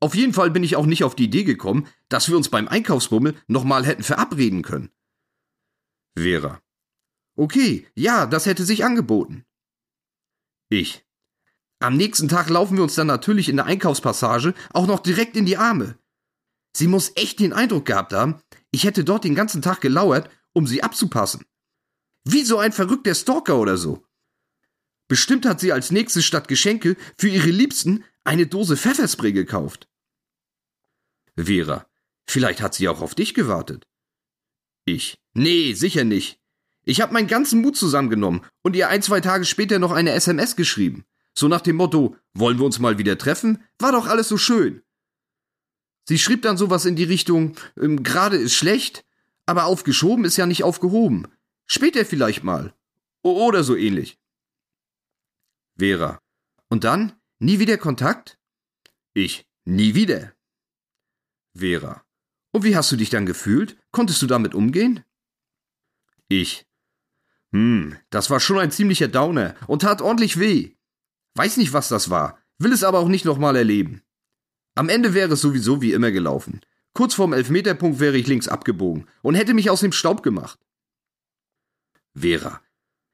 Auf 0.00 0.14
jeden 0.14 0.34
Fall 0.34 0.50
bin 0.50 0.64
ich 0.64 0.76
auch 0.76 0.86
nicht 0.86 1.04
auf 1.04 1.14
die 1.14 1.24
Idee 1.24 1.44
gekommen, 1.44 1.86
dass 2.08 2.28
wir 2.28 2.36
uns 2.36 2.48
beim 2.48 2.68
Einkaufsbummel 2.68 3.36
nochmal 3.46 3.86
hätten 3.86 4.02
verabreden 4.02 4.62
können. 4.62 4.90
Vera. 6.16 6.60
Okay, 7.34 7.86
ja, 7.94 8.26
das 8.26 8.46
hätte 8.46 8.64
sich 8.64 8.84
angeboten. 8.84 9.45
Ich. 10.68 11.04
Am 11.78 11.96
nächsten 11.96 12.28
Tag 12.28 12.48
laufen 12.48 12.76
wir 12.76 12.82
uns 12.82 12.94
dann 12.94 13.06
natürlich 13.06 13.48
in 13.48 13.56
der 13.56 13.66
Einkaufspassage 13.66 14.54
auch 14.72 14.86
noch 14.86 15.00
direkt 15.00 15.36
in 15.36 15.46
die 15.46 15.56
Arme. 15.56 15.98
Sie 16.76 16.88
muss 16.88 17.12
echt 17.14 17.38
den 17.38 17.52
Eindruck 17.52 17.86
gehabt 17.86 18.12
haben, 18.12 18.40
ich 18.70 18.84
hätte 18.84 19.04
dort 19.04 19.24
den 19.24 19.34
ganzen 19.34 19.62
Tag 19.62 19.80
gelauert, 19.80 20.30
um 20.52 20.66
sie 20.66 20.82
abzupassen. 20.82 21.44
Wie 22.24 22.44
so 22.44 22.58
ein 22.58 22.72
verrückter 22.72 23.14
Stalker 23.14 23.58
oder 23.58 23.76
so. 23.76 24.04
Bestimmt 25.08 25.46
hat 25.46 25.60
sie 25.60 25.72
als 25.72 25.90
nächstes 25.90 26.24
statt 26.24 26.48
Geschenke 26.48 26.96
für 27.16 27.28
ihre 27.28 27.50
Liebsten 27.50 28.04
eine 28.24 28.46
Dose 28.46 28.76
Pfefferspray 28.76 29.32
gekauft. 29.32 29.88
Vera, 31.36 31.86
vielleicht 32.26 32.60
hat 32.60 32.74
sie 32.74 32.88
auch 32.88 33.00
auf 33.00 33.14
dich 33.14 33.34
gewartet. 33.34 33.86
Ich. 34.84 35.18
Nee, 35.34 35.74
sicher 35.74 36.04
nicht. 36.04 36.40
Ich 36.88 37.00
habe 37.00 37.12
meinen 37.12 37.26
ganzen 37.26 37.60
Mut 37.60 37.76
zusammengenommen 37.76 38.42
und 38.62 38.76
ihr 38.76 38.88
ein, 38.88 39.02
zwei 39.02 39.20
Tage 39.20 39.44
später 39.44 39.78
noch 39.80 39.90
eine 39.90 40.12
SMS 40.12 40.54
geschrieben. 40.54 41.04
So 41.34 41.48
nach 41.48 41.60
dem 41.60 41.76
Motto, 41.76 42.16
wollen 42.32 42.58
wir 42.58 42.64
uns 42.64 42.78
mal 42.78 42.96
wieder 42.96 43.18
treffen? 43.18 43.62
War 43.78 43.92
doch 43.92 44.06
alles 44.06 44.28
so 44.28 44.38
schön. 44.38 44.82
Sie 46.08 46.18
schrieb 46.18 46.42
dann 46.42 46.56
sowas 46.56 46.84
in 46.84 46.94
die 46.94 47.04
Richtung, 47.04 47.56
ähm, 47.76 48.04
gerade 48.04 48.36
ist 48.36 48.54
schlecht, 48.54 49.04
aber 49.46 49.64
aufgeschoben 49.64 50.24
ist 50.24 50.36
ja 50.36 50.46
nicht 50.46 50.62
aufgehoben. 50.62 51.26
Später 51.66 52.04
vielleicht 52.04 52.44
mal. 52.44 52.72
O 53.22 53.44
oder 53.44 53.64
so 53.64 53.74
ähnlich. 53.74 54.18
Vera. 55.76 56.20
Und 56.68 56.84
dann? 56.84 57.12
Nie 57.40 57.58
wieder 57.58 57.78
Kontakt? 57.78 58.38
Ich. 59.12 59.48
Nie 59.64 59.96
wieder. 59.96 60.34
Vera. 61.52 62.04
Und 62.52 62.62
wie 62.62 62.76
hast 62.76 62.92
du 62.92 62.96
dich 62.96 63.10
dann 63.10 63.26
gefühlt? 63.26 63.76
Konntest 63.90 64.22
du 64.22 64.28
damit 64.28 64.54
umgehen? 64.54 65.04
Ich. 66.28 66.64
Hm, 67.56 67.96
das 68.10 68.28
war 68.28 68.38
schon 68.38 68.58
ein 68.58 68.70
ziemlicher 68.70 69.08
Downer 69.08 69.54
und 69.66 69.80
tat 69.80 70.02
ordentlich 70.02 70.38
weh. 70.38 70.72
Weiß 71.36 71.56
nicht, 71.56 71.72
was 71.72 71.88
das 71.88 72.10
war, 72.10 72.38
will 72.58 72.70
es 72.70 72.84
aber 72.84 72.98
auch 72.98 73.08
nicht 73.08 73.24
nochmal 73.24 73.56
erleben. 73.56 74.02
Am 74.74 74.90
Ende 74.90 75.14
wäre 75.14 75.32
es 75.32 75.40
sowieso 75.40 75.80
wie 75.80 75.92
immer 75.92 76.10
gelaufen. 76.10 76.60
Kurz 76.92 77.14
vorm 77.14 77.32
Elfmeterpunkt 77.32 77.98
wäre 77.98 78.18
ich 78.18 78.26
links 78.26 78.46
abgebogen 78.46 79.08
und 79.22 79.36
hätte 79.36 79.54
mich 79.54 79.70
aus 79.70 79.80
dem 79.80 79.92
Staub 79.92 80.22
gemacht. 80.22 80.58
Vera. 82.14 82.60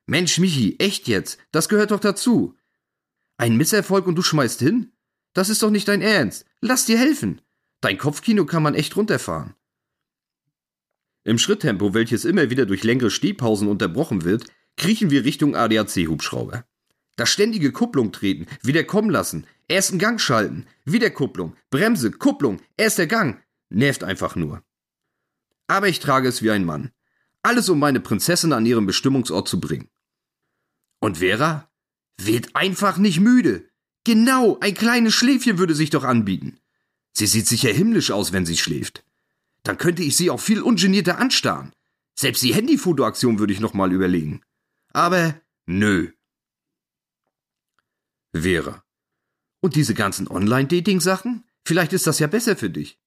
Mensch, 0.06 0.38
Michi, 0.38 0.74
echt 0.80 1.06
jetzt? 1.06 1.38
Das 1.52 1.68
gehört 1.68 1.92
doch 1.92 2.00
dazu. 2.00 2.56
Ein 3.36 3.56
Misserfolg 3.56 4.08
und 4.08 4.16
du 4.16 4.22
schmeißt 4.22 4.58
hin? 4.58 4.90
Das 5.34 5.50
ist 5.50 5.62
doch 5.62 5.70
nicht 5.70 5.86
dein 5.86 6.02
Ernst. 6.02 6.46
Lass 6.60 6.84
dir 6.84 6.98
helfen. 6.98 7.40
Dein 7.80 7.96
Kopfkino 7.96 8.44
kann 8.44 8.64
man 8.64 8.74
echt 8.74 8.96
runterfahren. 8.96 9.54
Im 11.24 11.38
Schritttempo, 11.38 11.94
welches 11.94 12.24
immer 12.24 12.50
wieder 12.50 12.66
durch 12.66 12.82
längere 12.82 13.10
Stehpausen 13.10 13.68
unterbrochen 13.68 14.24
wird, 14.24 14.44
kriechen 14.76 15.10
wir 15.10 15.24
Richtung 15.24 15.54
ADAC-Hubschrauber. 15.54 16.64
Das 17.16 17.30
ständige 17.30 17.72
Kupplung 17.72 18.10
treten, 18.10 18.46
wieder 18.62 18.84
kommen 18.84 19.10
lassen, 19.10 19.46
ersten 19.68 19.98
Gang 19.98 20.20
schalten, 20.20 20.66
wieder 20.84 21.10
Kupplung, 21.10 21.54
Bremse, 21.70 22.10
Kupplung, 22.10 22.60
erster 22.76 23.06
Gang, 23.06 23.40
nervt 23.68 24.02
einfach 24.02 24.34
nur. 24.34 24.62
Aber 25.68 25.88
ich 25.88 26.00
trage 26.00 26.28
es 26.28 26.42
wie 26.42 26.50
ein 26.50 26.64
Mann. 26.64 26.90
Alles, 27.42 27.68
um 27.68 27.78
meine 27.78 28.00
Prinzessin 28.00 28.52
an 28.52 28.66
ihren 28.66 28.86
Bestimmungsort 28.86 29.48
zu 29.48 29.60
bringen. 29.60 29.88
Und 31.00 31.18
Vera? 31.18 31.68
Wird 32.18 32.54
einfach 32.54 32.98
nicht 32.98 33.20
müde. 33.20 33.68
Genau, 34.04 34.58
ein 34.60 34.74
kleines 34.74 35.14
Schläfchen 35.14 35.58
würde 35.58 35.74
sich 35.74 35.90
doch 35.90 36.04
anbieten. 36.04 36.58
Sie 37.12 37.26
sieht 37.26 37.46
sicher 37.46 37.70
himmlisch 37.70 38.10
aus, 38.10 38.32
wenn 38.32 38.46
sie 38.46 38.56
schläft. 38.56 39.04
Dann 39.62 39.78
könnte 39.78 40.02
ich 40.02 40.16
sie 40.16 40.30
auch 40.30 40.40
viel 40.40 40.60
ungenierter 40.60 41.18
anstarren. 41.18 41.72
Selbst 42.18 42.42
die 42.42 42.54
Handyfotoaktion 42.54 43.38
würde 43.38 43.52
ich 43.52 43.60
noch 43.60 43.74
mal 43.74 43.92
überlegen. 43.92 44.42
Aber 44.92 45.40
nö. 45.66 46.12
Vera. 48.34 48.84
Und 49.60 49.76
diese 49.76 49.94
ganzen 49.94 50.28
Online-Dating-Sachen? 50.28 51.44
Vielleicht 51.64 51.92
ist 51.92 52.06
das 52.06 52.18
ja 52.18 52.26
besser 52.26 52.56
für 52.56 52.70
dich. 52.70 52.98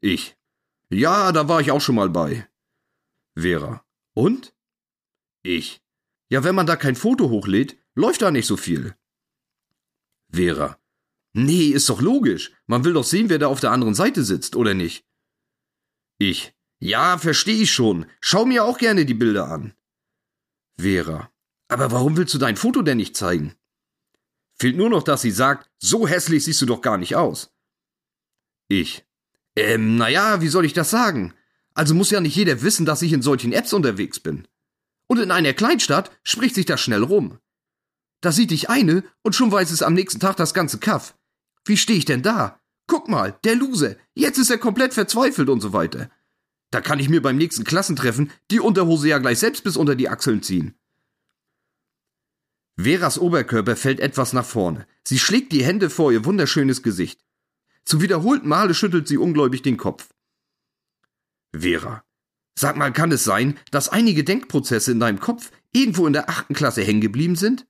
Ich. 0.00 0.36
Ja, 0.88 1.32
da 1.32 1.48
war 1.48 1.60
ich 1.60 1.70
auch 1.70 1.80
schon 1.80 1.94
mal 1.94 2.10
bei. 2.10 2.48
Vera. 3.36 3.84
Und? 4.14 4.54
Ich. 5.42 5.82
Ja, 6.28 6.44
wenn 6.44 6.54
man 6.54 6.66
da 6.66 6.76
kein 6.76 6.96
Foto 6.96 7.28
hochlädt, 7.28 7.76
läuft 7.94 8.22
da 8.22 8.30
nicht 8.30 8.46
so 8.46 8.56
viel. 8.56 8.96
Vera. 10.30 10.78
Nee, 11.32 11.68
ist 11.68 11.88
doch 11.88 12.00
logisch. 12.00 12.52
Man 12.66 12.84
will 12.84 12.92
doch 12.92 13.04
sehen, 13.04 13.28
wer 13.28 13.38
da 13.38 13.48
auf 13.48 13.60
der 13.60 13.72
anderen 13.72 13.94
Seite 13.94 14.24
sitzt, 14.24 14.56
oder 14.56 14.72
nicht? 14.72 15.04
Ich. 16.18 16.54
Ja, 16.78 17.18
versteh 17.18 17.62
ich 17.62 17.72
schon. 17.72 18.06
Schau 18.20 18.44
mir 18.44 18.64
auch 18.64 18.78
gerne 18.78 19.06
die 19.06 19.14
Bilder 19.14 19.48
an. 19.48 19.74
Vera. 20.78 21.30
Aber 21.68 21.90
warum 21.92 22.16
willst 22.16 22.34
du 22.34 22.38
dein 22.38 22.56
Foto 22.56 22.82
denn 22.82 22.98
nicht 22.98 23.16
zeigen? 23.16 23.54
Fehlt 24.56 24.76
nur 24.76 24.90
noch, 24.90 25.02
dass 25.02 25.22
sie 25.22 25.30
sagt, 25.30 25.70
so 25.78 26.06
hässlich 26.06 26.44
siehst 26.44 26.62
du 26.62 26.66
doch 26.66 26.80
gar 26.80 26.98
nicht 26.98 27.16
aus. 27.16 27.52
Ich. 28.68 29.04
Ähm, 29.56 29.96
naja, 29.96 30.40
wie 30.40 30.48
soll 30.48 30.64
ich 30.64 30.72
das 30.72 30.90
sagen? 30.90 31.34
Also 31.74 31.94
muss 31.94 32.10
ja 32.10 32.20
nicht 32.20 32.36
jeder 32.36 32.62
wissen, 32.62 32.86
dass 32.86 33.02
ich 33.02 33.12
in 33.12 33.22
solchen 33.22 33.52
Apps 33.52 33.72
unterwegs 33.72 34.20
bin. 34.20 34.46
Und 35.06 35.18
in 35.18 35.30
einer 35.30 35.52
Kleinstadt 35.52 36.10
spricht 36.22 36.54
sich 36.54 36.66
das 36.66 36.80
schnell 36.80 37.02
rum. 37.02 37.38
Da 38.20 38.32
sieht 38.32 38.52
dich 38.52 38.70
eine 38.70 39.04
und 39.22 39.34
schon 39.34 39.52
weiß 39.52 39.70
es 39.70 39.82
am 39.82 39.94
nächsten 39.94 40.20
Tag 40.20 40.36
das 40.36 40.54
ganze 40.54 40.78
Kaff. 40.78 41.16
Wie 41.64 41.76
stehe 41.76 41.98
ich 41.98 42.04
denn 42.04 42.22
da? 42.22 42.60
Guck 42.86 43.08
mal, 43.08 43.38
der 43.44 43.56
Loser, 43.56 43.96
jetzt 44.14 44.38
ist 44.38 44.50
er 44.50 44.58
komplett 44.58 44.94
verzweifelt 44.94 45.48
und 45.48 45.60
so 45.60 45.72
weiter. 45.72 46.10
Da 46.70 46.80
kann 46.80 46.98
ich 46.98 47.08
mir 47.08 47.22
beim 47.22 47.36
nächsten 47.36 47.64
Klassentreffen 47.64 48.32
die 48.50 48.60
Unterhose 48.60 49.08
ja 49.08 49.18
gleich 49.18 49.38
selbst 49.38 49.64
bis 49.64 49.76
unter 49.76 49.94
die 49.94 50.08
Achseln 50.08 50.42
ziehen. 50.42 50.74
Veras 52.76 53.18
Oberkörper 53.18 53.76
fällt 53.76 54.00
etwas 54.00 54.32
nach 54.32 54.44
vorne. 54.44 54.86
Sie 55.04 55.18
schlägt 55.18 55.52
die 55.52 55.64
Hände 55.64 55.88
vor 55.88 56.12
ihr 56.12 56.24
wunderschönes 56.24 56.82
Gesicht. 56.82 57.20
Zu 57.84 58.00
wiederholten 58.00 58.48
Male 58.48 58.74
schüttelt 58.74 59.06
sie 59.06 59.18
ungläubig 59.18 59.62
den 59.62 59.76
Kopf. 59.76 60.12
Vera, 61.56 62.02
sag 62.58 62.76
mal, 62.76 62.92
kann 62.92 63.12
es 63.12 63.22
sein, 63.22 63.58
dass 63.70 63.88
einige 63.88 64.24
Denkprozesse 64.24 64.90
in 64.90 65.00
deinem 65.00 65.20
Kopf 65.20 65.52
irgendwo 65.72 66.06
in 66.06 66.12
der 66.12 66.28
achten 66.28 66.54
Klasse 66.54 66.82
hängen 66.82 67.00
geblieben 67.00 67.36
sind? 67.36 67.66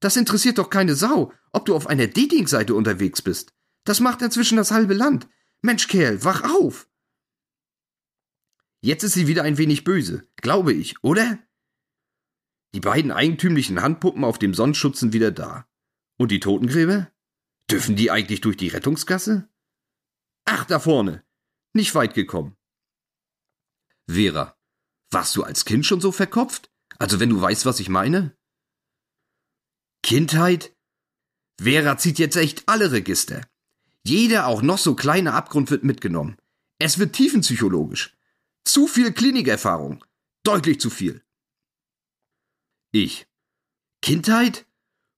Das 0.00 0.16
interessiert 0.16 0.58
doch 0.58 0.70
keine 0.70 0.94
Sau, 0.94 1.32
ob 1.52 1.66
du 1.66 1.74
auf 1.74 1.86
einer 1.86 2.06
Dating-Seite 2.06 2.74
unterwegs 2.74 3.20
bist. 3.20 3.52
Das 3.84 4.00
macht 4.00 4.22
inzwischen 4.22 4.56
das 4.56 4.70
halbe 4.70 4.94
Land. 4.94 5.28
Mensch, 5.60 5.88
Kerl, 5.88 6.24
wach 6.24 6.42
auf! 6.42 6.88
Jetzt 8.80 9.04
ist 9.04 9.14
sie 9.14 9.28
wieder 9.28 9.44
ein 9.44 9.58
wenig 9.58 9.84
böse, 9.84 10.28
glaube 10.36 10.72
ich, 10.72 11.02
oder? 11.04 11.38
Die 12.74 12.80
beiden 12.80 13.12
eigentümlichen 13.12 13.80
Handpuppen 13.80 14.24
auf 14.24 14.38
dem 14.38 14.54
Sonnenschutz 14.54 15.00
sind 15.00 15.12
wieder 15.12 15.30
da. 15.30 15.68
Und 16.18 16.30
die 16.30 16.40
Totengräber? 16.40 17.12
Dürfen 17.70 17.96
die 17.96 18.10
eigentlich 18.10 18.40
durch 18.40 18.56
die 18.56 18.68
Rettungsgasse? 18.68 19.48
Ach, 20.44 20.64
da 20.64 20.80
vorne. 20.80 21.24
Nicht 21.74 21.94
weit 21.94 22.14
gekommen. 22.14 22.56
Vera, 24.08 24.58
warst 25.10 25.36
du 25.36 25.44
als 25.44 25.64
Kind 25.64 25.86
schon 25.86 26.00
so 26.00 26.10
verkopft? 26.10 26.70
Also 26.98 27.20
wenn 27.20 27.30
du 27.30 27.40
weißt, 27.40 27.66
was 27.66 27.80
ich 27.80 27.88
meine? 27.88 28.36
Kindheit? 30.02 30.76
Vera 31.60 31.96
zieht 31.98 32.18
jetzt 32.18 32.36
echt 32.36 32.68
alle 32.68 32.90
Register. 32.90 33.46
Jeder 34.04 34.46
auch 34.46 34.62
noch 34.62 34.78
so 34.78 34.94
kleine 34.94 35.32
Abgrund 35.34 35.70
wird 35.70 35.84
mitgenommen. 35.84 36.36
Es 36.78 36.98
wird 36.98 37.14
tiefenpsychologisch. 37.14 38.16
Zu 38.64 38.86
viel 38.86 39.12
Klinikerfahrung. 39.12 40.04
Deutlich 40.42 40.80
zu 40.80 40.90
viel. 40.90 41.24
Ich. 42.92 43.26
Kindheit? 44.02 44.66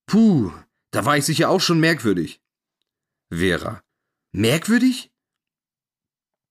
Puh, 0.07 0.53
da 0.91 1.05
war 1.05 1.17
ich 1.17 1.25
sicher 1.25 1.49
auch 1.49 1.61
schon 1.61 1.81
merkwürdig. 1.81 2.43
Vera. 3.31 3.83
Merkwürdig? 4.33 5.11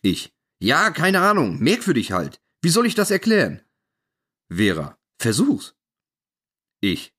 Ich. 0.01 0.33
Ja, 0.59 0.91
keine 0.91 1.21
Ahnung, 1.21 1.59
merkwürdig 1.59 2.11
halt. 2.11 2.41
Wie 2.61 2.69
soll 2.69 2.87
ich 2.87 2.95
das 2.95 3.11
erklären? 3.11 3.61
Vera. 4.49 4.97
Versuch's. 5.19 5.75
Ich. 6.81 7.13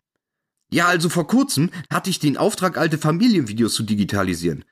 Ja, 0.70 0.88
also 0.88 1.08
vor 1.08 1.26
kurzem 1.26 1.70
hatte 1.90 2.10
ich 2.10 2.18
den 2.18 2.36
Auftrag, 2.36 2.76
alte 2.76 2.98
Familienvideos 2.98 3.74
zu 3.74 3.84
digitalisieren. 3.84 4.64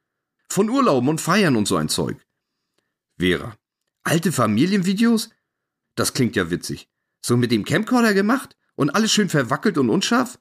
Von 0.53 0.69
Urlauben 0.69 1.09
und 1.09 1.19
Feiern 1.19 1.57
und 1.57 1.67
so 1.67 1.77
ein 1.77 1.89
Zeug. 1.89 2.27
Vera. 3.19 3.57
Alte 4.03 4.33
Familienvideos? 4.33 5.31
Das 5.95 6.13
klingt 6.13 6.37
ja 6.37 6.51
witzig. 6.51 6.91
So 7.25 7.39
mit 7.39 7.51
dem 7.51 7.65
Camcorder 7.65 8.13
gemacht? 8.13 8.55
Und 8.75 8.91
alles 8.91 9.11
schön 9.13 9.31
verwackelt 9.31 9.79
und 9.79 9.89
unscharf? 9.89 10.39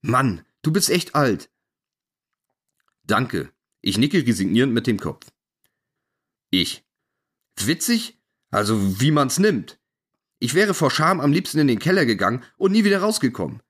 Mann, 0.00 0.46
du 0.62 0.72
bist 0.72 0.88
echt 0.88 1.14
alt. 1.14 1.50
Danke. 3.02 3.52
Ich 3.82 3.98
nicke 3.98 4.26
resignierend 4.26 4.72
mit 4.72 4.86
dem 4.86 4.98
Kopf. 4.98 5.30
Ich. 6.48 6.82
Witzig? 7.58 8.18
Also, 8.50 8.98
wie 8.98 9.10
man's 9.10 9.38
nimmt. 9.38 9.78
Ich 10.38 10.54
wäre 10.54 10.72
vor 10.72 10.90
Scham 10.90 11.20
am 11.20 11.34
liebsten 11.34 11.58
in 11.58 11.68
den 11.68 11.80
Keller 11.80 12.06
gegangen 12.06 12.42
und 12.56 12.72
nie 12.72 12.84
wieder 12.84 13.02
rausgekommen. 13.02 13.60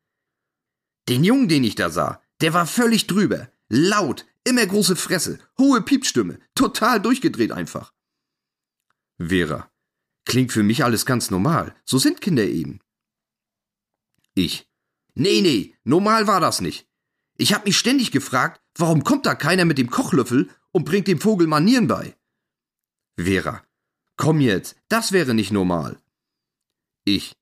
Den 1.08 1.24
Jungen, 1.24 1.48
den 1.48 1.64
ich 1.64 1.74
da 1.74 1.90
sah, 1.90 2.22
der 2.42 2.54
war 2.54 2.68
völlig 2.68 3.08
drüber. 3.08 3.50
Laut, 3.68 4.24
immer 4.44 4.66
große 4.66 4.96
Fresse, 4.96 5.38
hohe 5.58 5.82
Piepstimme, 5.82 6.38
total 6.54 7.00
durchgedreht 7.00 7.52
einfach. 7.52 7.92
Vera. 9.18 9.70
Klingt 10.24 10.52
für 10.52 10.62
mich 10.62 10.84
alles 10.84 11.06
ganz 11.06 11.30
normal. 11.30 11.74
So 11.84 11.98
sind 11.98 12.20
Kinder 12.20 12.44
eben. 12.44 12.80
Ich. 14.34 14.68
Nee, 15.14 15.40
nee, 15.40 15.76
normal 15.84 16.26
war 16.26 16.40
das 16.40 16.60
nicht. 16.60 16.86
Ich 17.36 17.52
hab 17.52 17.64
mich 17.64 17.78
ständig 17.78 18.10
gefragt, 18.10 18.60
warum 18.76 19.02
kommt 19.02 19.26
da 19.26 19.34
keiner 19.34 19.64
mit 19.64 19.78
dem 19.78 19.90
Kochlöffel 19.90 20.48
und 20.72 20.84
bringt 20.84 21.08
dem 21.08 21.20
Vogel 21.20 21.46
Manieren 21.46 21.88
bei? 21.88 22.16
Vera. 23.18 23.64
Komm 24.16 24.40
jetzt, 24.40 24.76
das 24.88 25.12
wäre 25.12 25.34
nicht 25.34 25.50
normal. 25.50 26.00
Ich. 27.04 27.36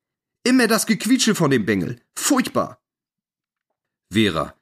Immer 0.45 0.67
das 0.67 0.87
Gequietsche 0.87 1.35
von 1.35 1.51
dem 1.51 1.67
Bengel. 1.67 2.01
Furchtbar. 2.17 2.81
Vera. 4.13 4.58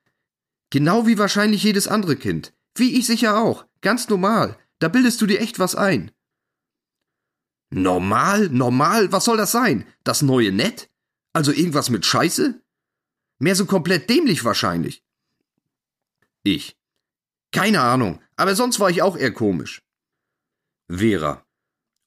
Genau 0.76 1.06
wie 1.06 1.16
wahrscheinlich 1.16 1.62
jedes 1.62 1.88
andere 1.88 2.16
Kind. 2.16 2.52
Wie 2.74 2.98
ich 2.98 3.06
sicher 3.06 3.38
auch. 3.38 3.64
Ganz 3.80 4.10
normal. 4.10 4.58
Da 4.78 4.88
bildest 4.88 5.22
du 5.22 5.26
dir 5.26 5.40
echt 5.40 5.58
was 5.58 5.74
ein. 5.74 6.10
Normal? 7.70 8.50
Normal? 8.50 9.10
Was 9.10 9.24
soll 9.24 9.38
das 9.38 9.52
sein? 9.52 9.86
Das 10.04 10.20
neue 10.20 10.52
Nett? 10.52 10.90
Also 11.32 11.50
irgendwas 11.50 11.88
mit 11.88 12.04
Scheiße? 12.04 12.62
Mehr 13.38 13.56
so 13.56 13.64
komplett 13.64 14.10
dämlich 14.10 14.44
wahrscheinlich. 14.44 15.02
Ich. 16.42 16.76
Keine 17.52 17.80
Ahnung, 17.80 18.20
aber 18.36 18.54
sonst 18.54 18.78
war 18.78 18.90
ich 18.90 19.00
auch 19.00 19.16
eher 19.16 19.32
komisch. 19.32 19.82
Vera. 20.90 21.42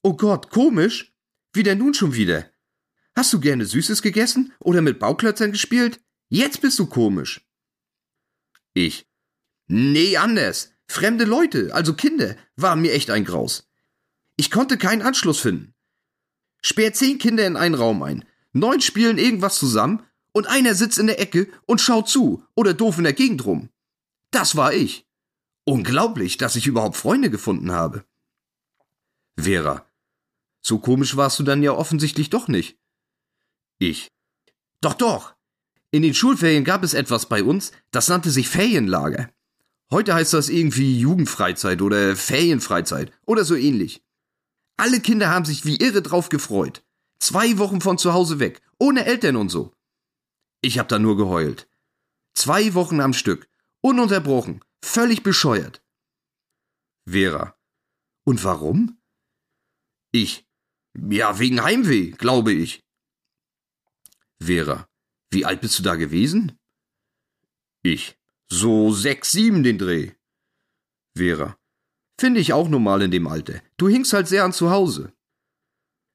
Oh 0.04 0.16
Gott, 0.16 0.52
komisch? 0.52 1.12
Wie 1.54 1.64
denn 1.64 1.80
nun 1.80 1.96
schon 1.96 2.14
wieder? 2.14 2.52
Hast 3.16 3.34
du 3.34 3.40
gerne 3.40 3.66
Süßes 3.66 4.04
gegessen 4.04 4.54
oder 4.60 4.84
mit 4.84 5.00
Bauklötzern 5.00 5.54
gespielt? 5.54 6.00
Jetzt 6.30 6.62
bist 6.62 6.78
du 6.78 6.86
komisch. 6.86 7.49
Ich. 8.80 9.06
Nee, 9.68 10.16
anders. 10.16 10.72
Fremde 10.88 11.26
Leute, 11.26 11.76
also 11.76 11.94
Kinder, 11.94 12.38
waren 12.56 12.80
mir 12.82 12.94
echt 12.94 13.10
ein 13.10 13.26
Graus. 13.26 13.70
Ich 14.38 14.52
konnte 14.52 14.78
keinen 14.78 15.02
Anschluss 15.02 15.42
finden. 15.42 15.74
Sperr 16.62 16.94
zehn 16.94 17.18
Kinder 17.18 17.46
in 17.46 17.58
einen 17.58 17.76
Raum 17.76 18.02
ein. 18.04 18.24
Neun 18.54 18.80
spielen 18.80 19.18
irgendwas 19.18 19.58
zusammen 19.58 20.06
und 20.32 20.48
einer 20.48 20.76
sitzt 20.76 20.98
in 20.98 21.08
der 21.08 21.20
Ecke 21.20 21.50
und 21.66 21.82
schaut 21.82 22.08
zu 22.08 22.46
oder 22.56 22.74
doof 22.74 22.98
in 22.98 23.04
der 23.04 23.12
Gegend 23.12 23.46
rum. 23.46 23.70
Das 24.32 24.56
war 24.56 24.74
ich. 24.74 25.06
Unglaublich, 25.66 26.38
dass 26.38 26.56
ich 26.56 26.66
überhaupt 26.66 26.96
Freunde 26.96 27.30
gefunden 27.30 27.74
habe. 27.74 28.06
Vera. 29.38 29.86
So 30.62 30.80
komisch 30.80 31.18
warst 31.18 31.38
du 31.38 31.44
dann 31.44 31.64
ja 31.64 31.74
offensichtlich 31.74 32.30
doch 32.30 32.48
nicht. 32.48 32.80
Ich. 33.78 34.10
Doch, 34.80 34.94
doch. 34.94 35.36
In 35.92 36.04
den 36.04 36.14
Schulferien 36.14 36.64
gab 36.64 36.84
es 36.84 36.94
etwas 36.94 37.28
bei 37.28 37.44
uns, 37.44 37.72
das 37.92 38.08
nannte 38.10 38.30
sich 38.30 38.48
Ferienlager. 38.48 39.32
Heute 39.92 40.14
heißt 40.14 40.34
das 40.34 40.50
irgendwie 40.50 41.00
Jugendfreizeit 41.00 41.82
oder 41.82 42.16
Ferienfreizeit 42.16 43.12
oder 43.26 43.44
so 43.44 43.56
ähnlich. 43.56 44.04
Alle 44.78 45.00
Kinder 45.00 45.30
haben 45.30 45.46
sich 45.46 45.66
wie 45.66 45.78
irre 45.78 46.04
drauf 46.04 46.30
gefreut. 46.30 46.86
Zwei 47.20 47.58
Wochen 47.58 47.82
von 47.82 47.98
zu 47.98 48.14
Hause 48.14 48.40
weg, 48.40 48.62
ohne 48.78 49.06
Eltern 49.06 49.36
und 49.36 49.50
so. 49.50 49.74
Ich 50.62 50.78
hab 50.78 50.88
da 50.90 51.00
nur 51.00 51.18
geheult. 51.18 51.68
Zwei 52.36 52.74
Wochen 52.76 53.02
am 53.02 53.14
Stück, 53.14 53.50
ununterbrochen, 53.82 54.64
völlig 54.84 55.24
bescheuert. 55.24 55.84
Vera. 57.06 57.58
Und 58.26 58.44
warum? 58.44 59.02
Ich. 60.12 60.46
Ja, 60.96 61.40
wegen 61.40 61.64
Heimweh, 61.64 62.12
glaube 62.12 62.54
ich. 62.54 62.84
Vera. 64.40 64.88
Wie 65.32 65.46
alt 65.46 65.62
bist 65.62 65.78
du 65.80 65.84
da 65.84 65.96
gewesen? 65.96 66.58
Ich. 67.84 68.18
So 68.48 68.92
sechs, 68.92 69.32
sieben 69.32 69.64
den 69.64 69.78
Dreh. 69.78 70.12
Vera. 71.16 71.58
Finde 72.20 72.40
ich 72.40 72.54
auch 72.54 72.68
normal 72.68 73.02
in 73.02 73.12
dem 73.12 73.28
Alter. 73.28 73.62
Du 73.78 73.88
hingst 73.88 74.12
halt 74.14 74.28
sehr 74.28 74.44
an 74.44 74.54
zu 74.54 74.72
Hause. 74.72 75.14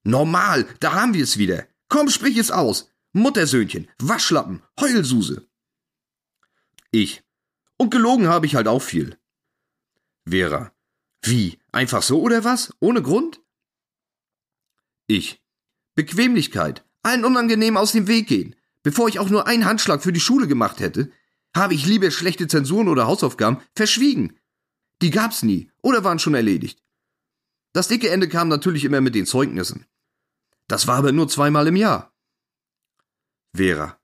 Normal, 0.02 0.66
da 0.80 0.92
haben 0.92 1.14
wir 1.14 1.24
es 1.24 1.38
wieder. 1.38 1.66
Komm, 1.88 2.10
sprich 2.10 2.36
es 2.36 2.50
aus. 2.50 2.90
Muttersöhnchen, 3.12 3.88
Waschlappen, 3.98 4.62
Heulsuse. 4.80 5.48
Ich. 6.90 7.22
Und 7.76 7.90
gelogen 7.90 8.28
habe 8.28 8.46
ich 8.46 8.54
halt 8.54 8.68
auch 8.68 8.82
viel. 8.82 9.18
Vera. 10.28 10.72
Wie? 11.22 11.58
Einfach 11.72 12.02
so 12.02 12.20
oder 12.20 12.44
was? 12.44 12.74
Ohne 12.80 13.02
Grund? 13.02 13.40
Ich. 15.06 15.42
Bequemlichkeit. 15.94 16.84
Allen 17.02 17.24
unangenehm 17.24 17.76
aus 17.76 17.92
dem 17.92 18.08
Weg 18.08 18.28
gehen. 18.28 18.56
Bevor 18.84 19.08
ich 19.08 19.18
auch 19.18 19.30
nur 19.30 19.48
einen 19.48 19.64
Handschlag 19.64 20.02
für 20.02 20.12
die 20.12 20.20
Schule 20.20 20.46
gemacht 20.46 20.78
hätte, 20.78 21.10
habe 21.56 21.74
ich 21.74 21.86
lieber 21.86 22.10
schlechte 22.10 22.46
Zensuren 22.46 22.88
oder 22.88 23.06
Hausaufgaben 23.06 23.60
verschwiegen. 23.74 24.38
Die 25.02 25.10
gab's 25.10 25.42
nie 25.42 25.70
oder 25.82 26.04
waren 26.04 26.18
schon 26.18 26.34
erledigt. 26.34 26.82
Das 27.72 27.88
dicke 27.88 28.10
Ende 28.10 28.28
kam 28.28 28.48
natürlich 28.48 28.84
immer 28.84 29.00
mit 29.00 29.14
den 29.14 29.26
Zeugnissen. 29.26 29.86
Das 30.68 30.86
war 30.86 30.96
aber 30.96 31.12
nur 31.12 31.28
zweimal 31.28 31.66
im 31.66 31.76
Jahr. 31.76 32.14
Vera. 33.56 33.98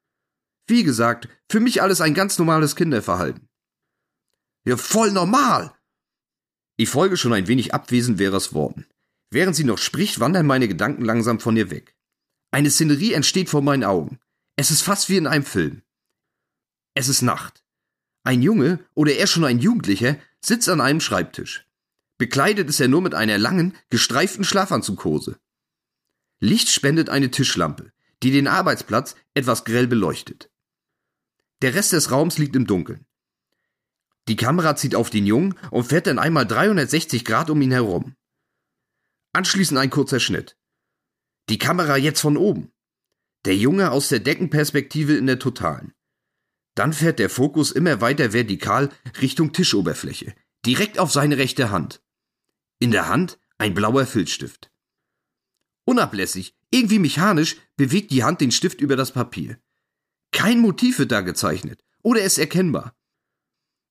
Wie 0.66 0.82
gesagt, 0.82 1.28
für 1.48 1.60
mich 1.60 1.82
alles 1.82 2.00
ein 2.00 2.14
ganz 2.14 2.38
normales 2.38 2.74
Kinderverhalten. 2.74 3.48
Ja, 4.64 4.76
voll 4.76 5.10
normal. 5.10 5.74
Ich 6.76 6.88
folge 6.88 7.16
schon 7.16 7.32
ein 7.32 7.48
wenig 7.48 7.74
abwesend 7.74 8.18
Veras 8.18 8.54
Worten. 8.54 8.86
Während 9.30 9.56
sie 9.56 9.64
noch 9.64 9.78
spricht, 9.78 10.20
wandern 10.20 10.46
meine 10.46 10.68
Gedanken 10.68 11.04
langsam 11.04 11.38
von 11.38 11.56
ihr 11.56 11.70
weg. 11.70 11.96
Eine 12.50 12.70
Szenerie 12.70 13.12
entsteht 13.12 13.50
vor 13.50 13.62
meinen 13.62 13.84
Augen. 13.84 14.18
Es 14.60 14.70
ist 14.70 14.82
fast 14.82 15.08
wie 15.08 15.16
in 15.16 15.26
einem 15.26 15.46
Film. 15.46 15.80
Es 16.92 17.08
ist 17.08 17.22
Nacht. 17.22 17.64
Ein 18.24 18.42
Junge 18.42 18.84
oder 18.92 19.14
eher 19.14 19.26
schon 19.26 19.46
ein 19.46 19.58
Jugendlicher 19.58 20.18
sitzt 20.42 20.68
an 20.68 20.82
einem 20.82 21.00
Schreibtisch. 21.00 21.66
Bekleidet 22.18 22.68
ist 22.68 22.78
er 22.78 22.88
nur 22.88 23.00
mit 23.00 23.14
einer 23.14 23.38
langen, 23.38 23.74
gestreiften 23.88 24.44
Schlafanzughose. 24.44 25.40
Licht 26.40 26.68
spendet 26.68 27.08
eine 27.08 27.30
Tischlampe, 27.30 27.90
die 28.22 28.32
den 28.32 28.48
Arbeitsplatz 28.48 29.16
etwas 29.32 29.64
grell 29.64 29.86
beleuchtet. 29.86 30.50
Der 31.62 31.74
Rest 31.74 31.94
des 31.94 32.10
Raums 32.10 32.36
liegt 32.36 32.54
im 32.54 32.66
Dunkeln. 32.66 33.06
Die 34.28 34.36
Kamera 34.36 34.76
zieht 34.76 34.94
auf 34.94 35.08
den 35.08 35.24
Jungen 35.24 35.58
und 35.70 35.84
fährt 35.84 36.06
dann 36.06 36.18
einmal 36.18 36.46
360 36.46 37.24
Grad 37.24 37.48
um 37.48 37.62
ihn 37.62 37.72
herum. 37.72 38.14
Anschließend 39.32 39.80
ein 39.80 39.88
kurzer 39.88 40.20
Schnitt. 40.20 40.58
Die 41.48 41.56
Kamera 41.56 41.96
jetzt 41.96 42.20
von 42.20 42.36
oben. 42.36 42.70
Der 43.46 43.56
Junge 43.56 43.90
aus 43.90 44.08
der 44.08 44.20
Deckenperspektive 44.20 45.16
in 45.16 45.26
der 45.26 45.38
Totalen. 45.38 45.94
Dann 46.74 46.92
fährt 46.92 47.18
der 47.18 47.30
Fokus 47.30 47.72
immer 47.72 48.00
weiter 48.00 48.32
vertikal 48.32 48.90
Richtung 49.20 49.52
Tischoberfläche, 49.52 50.34
direkt 50.66 50.98
auf 50.98 51.10
seine 51.10 51.38
rechte 51.38 51.70
Hand. 51.70 52.02
In 52.78 52.90
der 52.90 53.08
Hand 53.08 53.38
ein 53.58 53.74
blauer 53.74 54.06
Filzstift. 54.06 54.70
Unablässig, 55.84 56.54
irgendwie 56.70 56.98
mechanisch, 56.98 57.56
bewegt 57.76 58.10
die 58.10 58.24
Hand 58.24 58.40
den 58.40 58.52
Stift 58.52 58.80
über 58.80 58.96
das 58.96 59.12
Papier. 59.12 59.58
Kein 60.32 60.60
Motiv 60.60 60.98
wird 60.98 61.10
da 61.10 61.22
gezeichnet 61.22 61.82
oder 62.02 62.22
ist 62.22 62.38
erkennbar. 62.38 62.94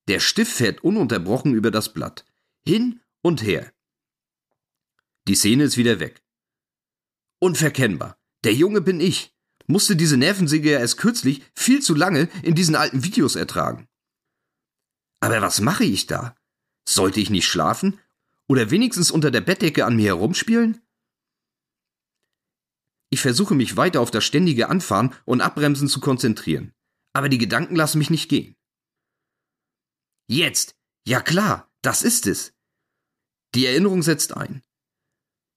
Der 0.08 0.20
Stift 0.20 0.52
fährt 0.52 0.82
ununterbrochen 0.82 1.54
über 1.54 1.70
das 1.70 1.92
Blatt, 1.92 2.24
hin 2.62 3.00
und 3.20 3.42
her. 3.42 3.72
Die 5.28 5.34
Szene 5.34 5.64
ist 5.64 5.76
wieder 5.76 6.00
weg. 6.00 6.22
Unverkennbar. 7.38 8.16
Der 8.44 8.54
Junge 8.54 8.80
bin 8.80 9.00
ich 9.00 9.34
musste 9.70 9.96
diese 9.96 10.16
Nervensäge 10.16 10.72
ja 10.72 10.78
erst 10.78 10.98
kürzlich 10.98 11.42
viel 11.54 11.80
zu 11.80 11.94
lange 11.94 12.28
in 12.42 12.54
diesen 12.54 12.74
alten 12.74 13.04
Videos 13.04 13.36
ertragen. 13.36 13.88
Aber 15.20 15.40
was 15.40 15.60
mache 15.60 15.84
ich 15.84 16.06
da? 16.06 16.34
Sollte 16.88 17.20
ich 17.20 17.30
nicht 17.30 17.46
schlafen? 17.46 17.98
Oder 18.48 18.70
wenigstens 18.70 19.10
unter 19.10 19.30
der 19.30 19.42
Bettdecke 19.42 19.84
an 19.84 19.96
mir 19.96 20.06
herumspielen? 20.06 20.80
Ich 23.10 23.20
versuche 23.20 23.54
mich 23.54 23.76
weiter 23.76 24.00
auf 24.00 24.10
das 24.10 24.24
ständige 24.24 24.68
Anfahren 24.68 25.14
und 25.24 25.40
Abbremsen 25.40 25.88
zu 25.88 26.00
konzentrieren. 26.00 26.72
Aber 27.12 27.28
die 27.28 27.38
Gedanken 27.38 27.76
lassen 27.76 27.98
mich 27.98 28.10
nicht 28.10 28.28
gehen. 28.28 28.56
Jetzt! 30.28 30.76
Ja 31.06 31.20
klar, 31.20 31.70
das 31.82 32.02
ist 32.02 32.26
es. 32.26 32.52
Die 33.54 33.66
Erinnerung 33.66 34.02
setzt 34.02 34.36
ein. 34.36 34.62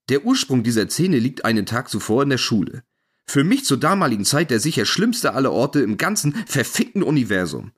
Der 0.10 0.26
Ursprung 0.26 0.64
dieser 0.64 0.90
Szene 0.90 1.20
liegt 1.20 1.46
einen 1.46 1.66
Tag 1.66 1.90
zuvor 1.90 2.24
in 2.24 2.30
der 2.30 2.38
Schule. 2.38 2.84
Für 3.26 3.44
mich 3.44 3.66
zur 3.66 3.78
damaligen 3.78 4.26
Zeit 4.26 4.52
der 4.52 4.60
sicher 4.60 4.86
schlimmste 4.86 5.34
aller 5.34 5.52
Orte 5.52 5.82
im 5.82 5.98
ganzen 5.98 6.34
verfickten 6.46 7.04
Universum. 7.04 7.72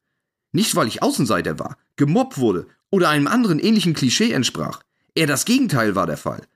Nicht, 0.52 0.76
weil 0.76 0.88
ich 0.88 1.04
Außenseiter 1.04 1.60
war, 1.60 1.78
gemobbt 1.96 2.38
wurde 2.38 2.68
oder 2.90 3.10
einem 3.10 3.28
anderen 3.28 3.60
ähnlichen 3.60 3.94
Klischee 3.94 4.32
entsprach. 4.32 4.84
Eher 5.14 5.28
das 5.28 5.46
Gegenteil 5.46 5.96
war 5.96 6.08
der 6.08 6.18
Fall. 6.18 6.48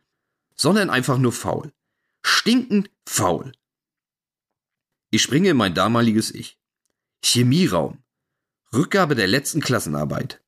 Sondern 0.56 0.89
einfach 0.89 1.17
nur 1.17 1.32
faul. 1.32 1.71
Stinkend 2.21 2.89
faul. 3.06 3.52
Ich 5.12 5.21
springe 5.21 5.49
in 5.49 5.58
mein 5.58 5.73
damaliges 5.73 6.34
Ich. 6.34 6.58
Chemieraum. 7.23 8.04
Rückgabe 8.73 9.15
der 9.15 9.28
letzten 9.28 9.62
Klassenarbeit. 9.62 10.41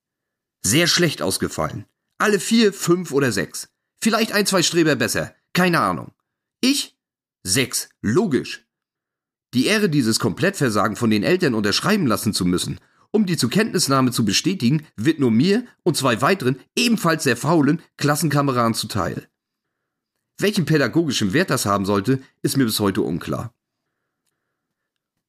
Sehr 0.62 0.88
schlecht 0.88 1.22
ausgefallen. 1.22 1.86
Alle 2.18 2.40
vier, 2.40 2.72
fünf 2.72 3.12
oder 3.12 3.32
sechs. 3.32 3.70
Vielleicht 4.00 4.32
ein, 4.32 4.46
zwei 4.46 4.62
Streber 4.62 4.96
besser. 4.96 5.34
Keine 5.54 5.80
Ahnung. 5.80 6.14
Ich 6.60 6.96
6. 7.44 7.90
Logisch. 8.02 8.68
Die 9.56 9.66
Ehre, 9.66 9.90
dieses 9.90 10.20
Komplettversagen 10.20 10.96
von 10.96 11.10
den 11.10 11.24
Eltern 11.24 11.56
unterschreiben 11.56 12.06
lassen 12.06 12.34
zu 12.34 12.46
müssen, 12.46 12.80
um 13.10 13.26
die 13.26 13.36
Zukenntnisnahme 13.36 14.12
zu 14.12 14.24
bestätigen, 14.24 14.86
wird 14.96 15.20
nur 15.20 15.32
mir 15.32 15.66
und 15.84 15.98
zwei 15.98 16.22
weiteren, 16.22 16.60
ebenfalls 16.76 17.24
sehr 17.24 17.36
faulen, 17.36 17.82
Klassenkameraden 17.98 18.76
zuteil. 18.76 19.28
Welchen 20.38 20.66
pädagogischen 20.66 21.34
Wert 21.34 21.50
das 21.50 21.66
haben 21.66 21.86
sollte, 21.86 22.22
ist 22.44 22.58
mir 22.58 22.66
bis 22.66 22.80
heute 22.80 23.02
unklar. 23.02 23.54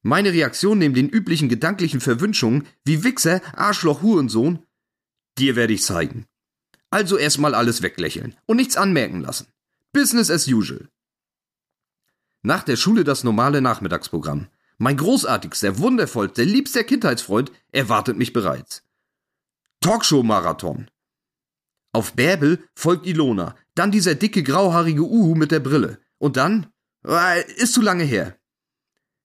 Meine 0.03 0.33
Reaktion 0.33 0.77
neben 0.77 0.93
den 0.93 1.09
üblichen 1.09 1.49
gedanklichen 1.49 1.99
Verwünschungen 1.99 2.67
wie 2.85 3.03
Wichser, 3.03 3.41
Arschloch, 3.53 4.01
Hurensohn, 4.01 4.59
dir 5.39 5.55
werde 5.55 5.73
ich 5.73 5.81
zeigen. 5.81 6.25
Also 6.91 7.17
erstmal 7.17 7.55
alles 7.55 7.81
weglächeln 7.81 8.35
und 8.45 8.57
nichts 8.57 8.77
anmerken 8.77 9.21
lassen. 9.21 9.47
Business 9.93 10.29
as 10.29 10.47
usual. 10.47 10.89
Nach 12.43 12.63
der 12.63 12.75
Schule 12.75 13.05
das 13.05 13.23
normale 13.23 13.61
Nachmittagsprogramm. 13.61 14.49
Mein 14.77 14.97
großartigster, 14.97 15.79
wundervollster, 15.79 16.43
liebster 16.43 16.83
Kindheitsfreund 16.83 17.51
erwartet 17.71 18.17
mich 18.17 18.33
bereits. 18.33 18.83
Talkshow-Marathon. 19.79 20.91
Auf 21.93 22.13
Bärbel 22.13 22.67
folgt 22.75 23.05
Ilona, 23.05 23.55
dann 23.75 23.91
dieser 23.91 24.15
dicke 24.15 24.43
grauhaarige 24.43 25.03
Uhu 25.03 25.35
mit 25.35 25.51
der 25.51 25.61
Brille. 25.61 25.99
Und 26.17 26.35
dann? 26.35 26.71
Äh, 27.05 27.49
ist 27.53 27.73
zu 27.73 27.81
lange 27.81 28.03
her. 28.03 28.37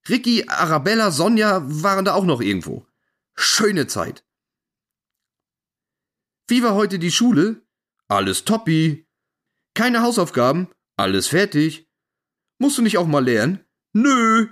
Ricky, 0.09 0.45
Arabella, 0.49 1.11
Sonja 1.11 1.63
waren 1.65 2.05
da 2.05 2.15
auch 2.15 2.25
noch 2.25 2.41
irgendwo. 2.41 2.87
Schöne 3.35 3.89
Zeit. 3.89 4.25
Wie 6.47 6.63
war 6.63 6.75
heute 6.75 6.99
die 6.99 7.11
Schule? 7.11 7.63
Alles 8.07 8.45
toppi. 8.45 9.07
Keine 9.75 10.03
Hausaufgaben? 10.03 10.69
Alles 10.97 11.29
fertig. 11.29 11.88
Musst 12.59 12.79
du 12.79 12.83
nicht 12.83 12.99
auch 12.99 13.07
mal 13.07 13.25
lernen? 13.25 13.65
Nö. 13.93 14.49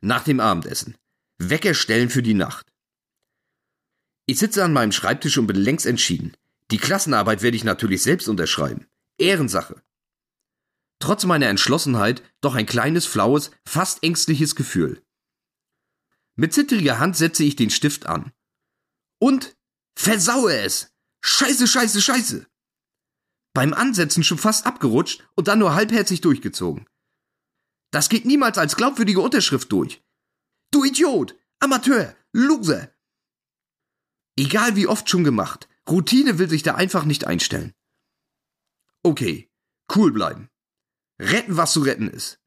Nach 0.00 0.24
dem 0.24 0.40
Abendessen. 0.40 0.96
Wecker 1.38 1.74
stellen 1.74 2.10
für 2.10 2.22
die 2.22 2.34
Nacht. 2.34 2.72
Ich 4.26 4.38
sitze 4.38 4.64
an 4.64 4.72
meinem 4.72 4.92
Schreibtisch 4.92 5.38
und 5.38 5.46
bin 5.46 5.56
längst 5.56 5.86
entschieden. 5.86 6.36
Die 6.70 6.78
Klassenarbeit 6.78 7.42
werde 7.42 7.56
ich 7.56 7.64
natürlich 7.64 8.02
selbst 8.02 8.28
unterschreiben. 8.28 8.86
Ehrensache. 9.18 9.82
Trotz 11.00 11.24
meiner 11.24 11.48
Entschlossenheit 11.48 12.22
doch 12.40 12.54
ein 12.54 12.66
kleines, 12.66 13.06
flaues, 13.06 13.50
fast 13.66 14.02
ängstliches 14.02 14.54
Gefühl. 14.54 15.02
Mit 16.36 16.52
zittriger 16.52 16.98
Hand 16.98 17.16
setze 17.16 17.44
ich 17.44 17.56
den 17.56 17.70
Stift 17.70 18.06
an. 18.06 18.32
Und 19.18 19.56
versaue 19.96 20.54
es! 20.54 20.92
Scheiße, 21.22 21.66
scheiße, 21.66 22.00
scheiße! 22.00 22.46
Beim 23.52 23.74
Ansetzen 23.74 24.22
schon 24.22 24.38
fast 24.38 24.66
abgerutscht 24.66 25.26
und 25.34 25.48
dann 25.48 25.58
nur 25.58 25.74
halbherzig 25.74 26.20
durchgezogen. 26.20 26.88
Das 27.90 28.08
geht 28.08 28.24
niemals 28.24 28.58
als 28.58 28.76
glaubwürdige 28.76 29.20
Unterschrift 29.20 29.72
durch. 29.72 30.02
Du 30.70 30.84
Idiot! 30.84 31.36
Amateur! 31.58 32.14
Loser! 32.32 32.94
Egal 34.38 34.76
wie 34.76 34.86
oft 34.86 35.10
schon 35.10 35.24
gemacht, 35.24 35.68
Routine 35.88 36.38
will 36.38 36.48
sich 36.48 36.62
da 36.62 36.76
einfach 36.76 37.04
nicht 37.04 37.26
einstellen. 37.26 37.74
Okay, 39.02 39.50
cool 39.94 40.12
bleiben. 40.12 40.48
Retten, 41.20 41.56
was 41.56 41.72
zu 41.72 41.80
retten 41.80 42.08
ist. 42.08 42.40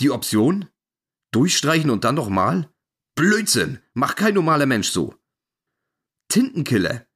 Die 0.00 0.10
Option? 0.10 0.70
Durchstreichen 1.32 1.90
und 1.90 2.04
dann 2.04 2.14
nochmal? 2.14 2.72
Blödsinn! 3.14 3.82
Macht 3.92 4.16
kein 4.16 4.34
normaler 4.34 4.66
Mensch 4.66 4.88
so. 4.88 5.14
Tintenkiller. 6.28 7.06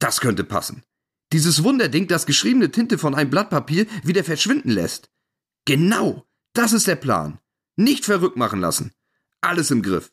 Das 0.00 0.20
könnte 0.20 0.44
passen. 0.44 0.84
Dieses 1.32 1.62
Wunderding, 1.62 2.08
das 2.08 2.26
geschriebene 2.26 2.70
Tinte 2.70 2.98
von 2.98 3.14
einem 3.14 3.30
Blatt 3.30 3.50
Papier 3.50 3.86
wieder 4.02 4.24
verschwinden 4.24 4.70
lässt. 4.70 5.10
Genau, 5.64 6.26
das 6.52 6.72
ist 6.72 6.86
der 6.86 6.96
Plan. 6.96 7.38
Nicht 7.76 8.04
verrückt 8.04 8.36
machen 8.36 8.60
lassen. 8.60 8.92
Alles 9.40 9.70
im 9.70 9.82
Griff. 9.82 10.12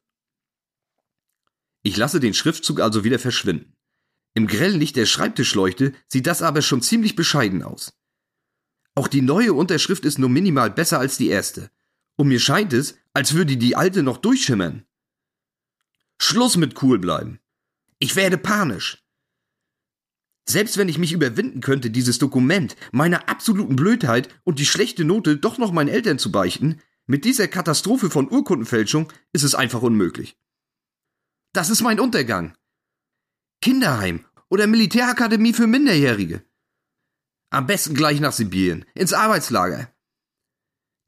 Ich 1.81 1.97
lasse 1.97 2.19
den 2.19 2.33
Schriftzug 2.33 2.79
also 2.79 3.03
wieder 3.03 3.19
verschwinden. 3.19 3.75
Im 4.33 4.45
grellen 4.45 4.79
Licht 4.79 4.95
der 4.95 5.07
Schreibtischleuchte 5.07 5.93
sieht 6.07 6.27
das 6.27 6.41
aber 6.41 6.61
schon 6.61 6.81
ziemlich 6.81 7.15
bescheiden 7.15 7.63
aus. 7.63 7.97
Auch 8.93 9.07
die 9.07 9.21
neue 9.21 9.53
Unterschrift 9.53 10.05
ist 10.05 10.19
nur 10.19 10.29
minimal 10.29 10.69
besser 10.69 10.99
als 10.99 11.17
die 11.17 11.29
erste. 11.29 11.71
Und 12.15 12.27
mir 12.27 12.39
scheint 12.39 12.73
es, 12.73 12.95
als 13.13 13.33
würde 13.33 13.57
die 13.57 13.75
alte 13.75 14.03
noch 14.03 14.17
durchschimmern. 14.17 14.85
Schluss 16.19 16.57
mit 16.57 16.81
cool 16.83 16.99
bleiben. 16.99 17.39
Ich 17.99 18.15
werde 18.15 18.37
panisch. 18.37 19.03
Selbst 20.49 20.77
wenn 20.77 20.87
ich 20.87 20.97
mich 20.97 21.11
überwinden 21.11 21.59
könnte, 21.59 21.89
dieses 21.89 22.19
Dokument 22.19 22.77
meiner 22.91 23.27
absoluten 23.27 23.75
Blödheit 23.75 24.29
und 24.45 24.59
die 24.59 24.65
schlechte 24.65 25.03
Note 25.03 25.37
doch 25.37 25.57
noch 25.57 25.73
meinen 25.73 25.89
Eltern 25.89 26.19
zu 26.19 26.31
beichten, 26.31 26.81
mit 27.05 27.25
dieser 27.25 27.47
Katastrophe 27.47 28.09
von 28.09 28.29
Urkundenfälschung 28.31 29.11
ist 29.33 29.43
es 29.43 29.55
einfach 29.55 29.81
unmöglich. 29.81 30.37
Das 31.53 31.69
ist 31.69 31.81
mein 31.81 31.99
Untergang. 31.99 32.55
Kinderheim 33.61 34.25
oder 34.49 34.67
Militärakademie 34.67 35.53
für 35.53 35.67
Minderjährige. 35.67 36.43
Am 37.49 37.65
besten 37.65 37.93
gleich 37.93 38.19
nach 38.19 38.33
Sibirien, 38.33 38.85
ins 38.93 39.13
Arbeitslager. 39.13 39.91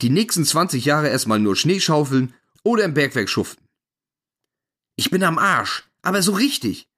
Die 0.01 0.09
nächsten 0.09 0.45
20 0.45 0.83
Jahre 0.85 1.09
erstmal 1.09 1.39
nur 1.39 1.55
Schnee 1.55 1.79
schaufeln 1.79 2.33
oder 2.63 2.83
im 2.83 2.93
Bergwerk 2.93 3.29
schuften. 3.29 3.65
Ich 4.95 5.11
bin 5.11 5.23
am 5.23 5.37
Arsch, 5.37 5.89
aber 6.01 6.21
so 6.21 6.33
richtig. 6.33 6.88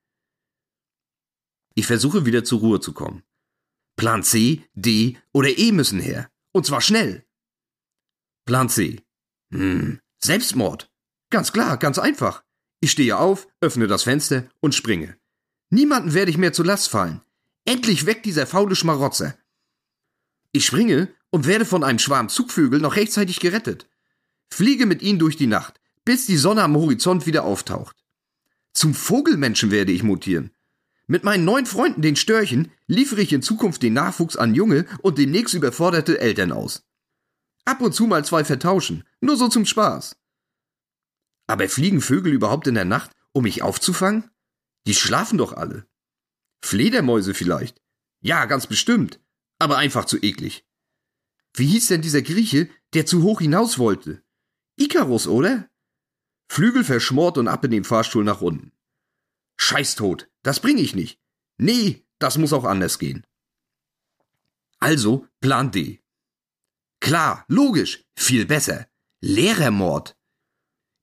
Ich 1.74 1.88
versuche 1.88 2.26
wieder 2.26 2.44
zur 2.44 2.60
Ruhe 2.60 2.80
zu 2.80 2.94
kommen. 2.94 3.24
Plan 3.96 4.24
C, 4.24 4.64
D 4.74 5.18
oder 5.34 5.58
E 5.58 5.72
müssen 5.72 6.00
her. 6.00 6.30
Und 6.52 6.66
zwar 6.66 6.82
schnell. 6.82 7.26
Plan 8.46 8.70
C. 8.70 9.02
Hm, 9.52 10.00
Selbstmord. 10.18 10.92
Ganz 11.30 11.54
klar, 11.54 11.78
ganz 11.78 11.98
einfach. 11.98 12.44
Ich 12.82 12.92
stehe 12.92 13.18
auf, 13.18 13.48
öffne 13.62 13.88
das 13.88 14.04
Fenster 14.04 14.50
und 14.60 14.76
springe. 14.76 15.18
Niemanden 15.70 16.14
werde 16.14 16.32
ich 16.32 16.38
mehr 16.38 16.52
zur 16.52 16.66
Last 16.66 16.90
fallen. 16.90 17.22
Endlich 17.64 18.06
weg 18.06 18.24
dieser 18.24 18.48
faule 18.48 18.76
Schmarotzer. 18.76 19.38
Ich 20.52 20.66
springe 20.66 21.14
und 21.30 21.48
werde 21.48 21.66
von 21.66 21.84
einem 21.84 22.00
Schwarm 22.00 22.28
Zugvögel 22.28 22.82
noch 22.82 22.96
rechtzeitig 22.96 23.40
gerettet. 23.40 23.88
Fliege 24.50 24.86
mit 24.86 25.02
ihnen 25.02 25.20
durch 25.20 25.38
die 25.38 25.48
Nacht, 25.48 25.80
bis 26.04 26.26
die 26.26 26.38
Sonne 26.38 26.64
am 26.64 26.76
Horizont 26.76 27.26
wieder 27.26 27.44
auftaucht. 27.46 27.96
Zum 28.74 28.94
Vogelmenschen 28.94 29.72
werde 29.72 29.92
ich 29.92 30.04
mutieren. 30.04 30.52
Mit 31.12 31.26
meinen 31.26 31.44
neuen 31.44 31.66
Freunden, 31.66 32.02
den 32.02 32.16
Störchen, 32.16 32.72
liefere 32.88 33.20
ich 33.20 33.34
in 33.34 33.42
Zukunft 33.42 33.84
den 33.84 33.92
Nachwuchs 33.92 34.38
an 34.38 34.56
junge 34.56 34.86
und 35.02 35.18
demnächst 35.18 35.54
überforderte 35.54 36.22
Eltern 36.22 36.54
aus. 36.54 36.86
Ab 37.66 37.82
und 37.82 37.94
zu 37.94 38.08
mal 38.08 38.24
zwei 38.24 38.46
vertauschen, 38.46 39.04
nur 39.20 39.36
so 39.36 39.50
zum 39.50 39.66
Spaß. 39.66 40.16
Aber 41.48 41.68
fliegen 41.68 42.00
Vögel 42.00 42.32
überhaupt 42.32 42.66
in 42.68 42.76
der 42.76 42.86
Nacht, 42.86 43.12
um 43.34 43.44
mich 43.44 43.62
aufzufangen? 43.62 44.32
Die 44.88 44.94
schlafen 44.94 45.38
doch 45.38 45.52
alle. 45.52 45.86
Fledermäuse 46.64 47.34
vielleicht. 47.34 47.82
Ja, 48.22 48.46
ganz 48.46 48.66
bestimmt. 48.66 49.20
Aber 49.60 49.78
einfach 49.78 50.06
zu 50.06 50.18
eklig. 50.18 50.64
Wie 51.54 51.66
hieß 51.66 51.88
denn 51.88 52.02
dieser 52.02 52.22
Grieche, 52.22 52.70
der 52.94 53.06
zu 53.06 53.22
hoch 53.22 53.42
hinaus 53.42 53.78
wollte? 53.80 54.24
Ikarus, 54.78 55.28
oder? 55.28 55.68
Flügel 56.48 56.86
verschmort 56.86 57.38
und 57.38 57.50
ab 57.50 57.66
in 57.66 57.72
den 57.72 57.84
Fahrstuhl 57.84 58.24
nach 58.24 58.40
unten. 58.40 58.72
Scheißtot, 59.64 60.28
das 60.42 60.60
bringe 60.60 60.82
ich 60.82 60.96
nicht. 60.96 61.20
Nee, 61.58 62.04
das 62.18 62.40
muss 62.40 62.52
auch 62.52 62.66
anders 62.66 62.98
gehen. 62.98 63.24
Also 64.80 65.28
Plan 65.40 65.70
D. 65.72 66.02
Klar, 67.00 67.46
logisch, 67.48 68.04
viel 68.18 68.48
besser. 68.48 68.88
Lehrermord. 69.22 70.18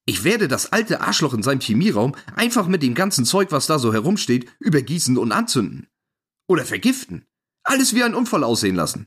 Ich 0.07 0.25
werde 0.25 0.49
das 0.49 0.73
alte 0.73 1.01
Arschloch 1.01 1.35
in 1.35 1.45
seinem 1.45 1.61
Chemieraum 1.61 2.17
einfach 2.35 2.67
mit 2.67 2.83
dem 2.83 2.95
ganzen 2.95 3.25
Zeug, 3.25 3.53
was 3.53 3.69
da 3.69 3.79
so 3.79 3.93
herumsteht, 3.93 4.51
übergießen 4.59 5.17
und 5.19 5.31
anzünden. 5.31 5.87
Oder 6.49 6.65
vergiften. 6.65 7.27
Alles 7.63 7.95
wie 7.95 8.03
ein 8.03 8.15
Unfall 8.15 8.43
aussehen 8.43 8.75
lassen. 8.75 9.07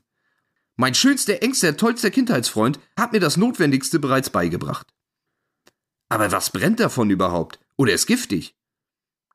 Mein 0.76 0.94
schönster, 0.94 1.42
engster, 1.42 1.76
tollster 1.76 2.10
Kindheitsfreund 2.10 2.80
hat 2.96 3.12
mir 3.12 3.20
das 3.20 3.36
Notwendigste 3.36 3.98
bereits 3.98 4.30
beigebracht. 4.30 4.94
Aber 6.08 6.32
was 6.32 6.50
brennt 6.50 6.80
davon 6.80 7.10
überhaupt? 7.10 7.60
Oder 7.76 7.92
ist 7.92 8.06
giftig? 8.06 8.56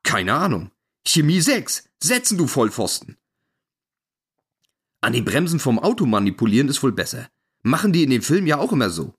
Keine 0.08 0.32
Ahnung. 0.32 0.70
Chemie 1.06 1.42
6. 1.42 1.84
Setzen, 2.02 2.38
du 2.38 2.46
Vollpfosten. 2.46 3.18
An 5.02 5.12
den 5.12 5.26
Bremsen 5.26 5.60
vom 5.60 5.78
Auto 5.78 6.06
manipulieren 6.06 6.70
ist 6.70 6.82
wohl 6.82 6.92
besser. 6.92 7.28
Machen 7.62 7.92
die 7.92 8.04
in 8.04 8.08
den 8.08 8.22
Filmen 8.22 8.46
ja 8.46 8.56
auch 8.56 8.72
immer 8.72 8.88
so. 8.88 9.14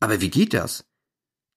Aber 0.00 0.20
wie 0.20 0.30
geht 0.30 0.52
das? 0.52 0.86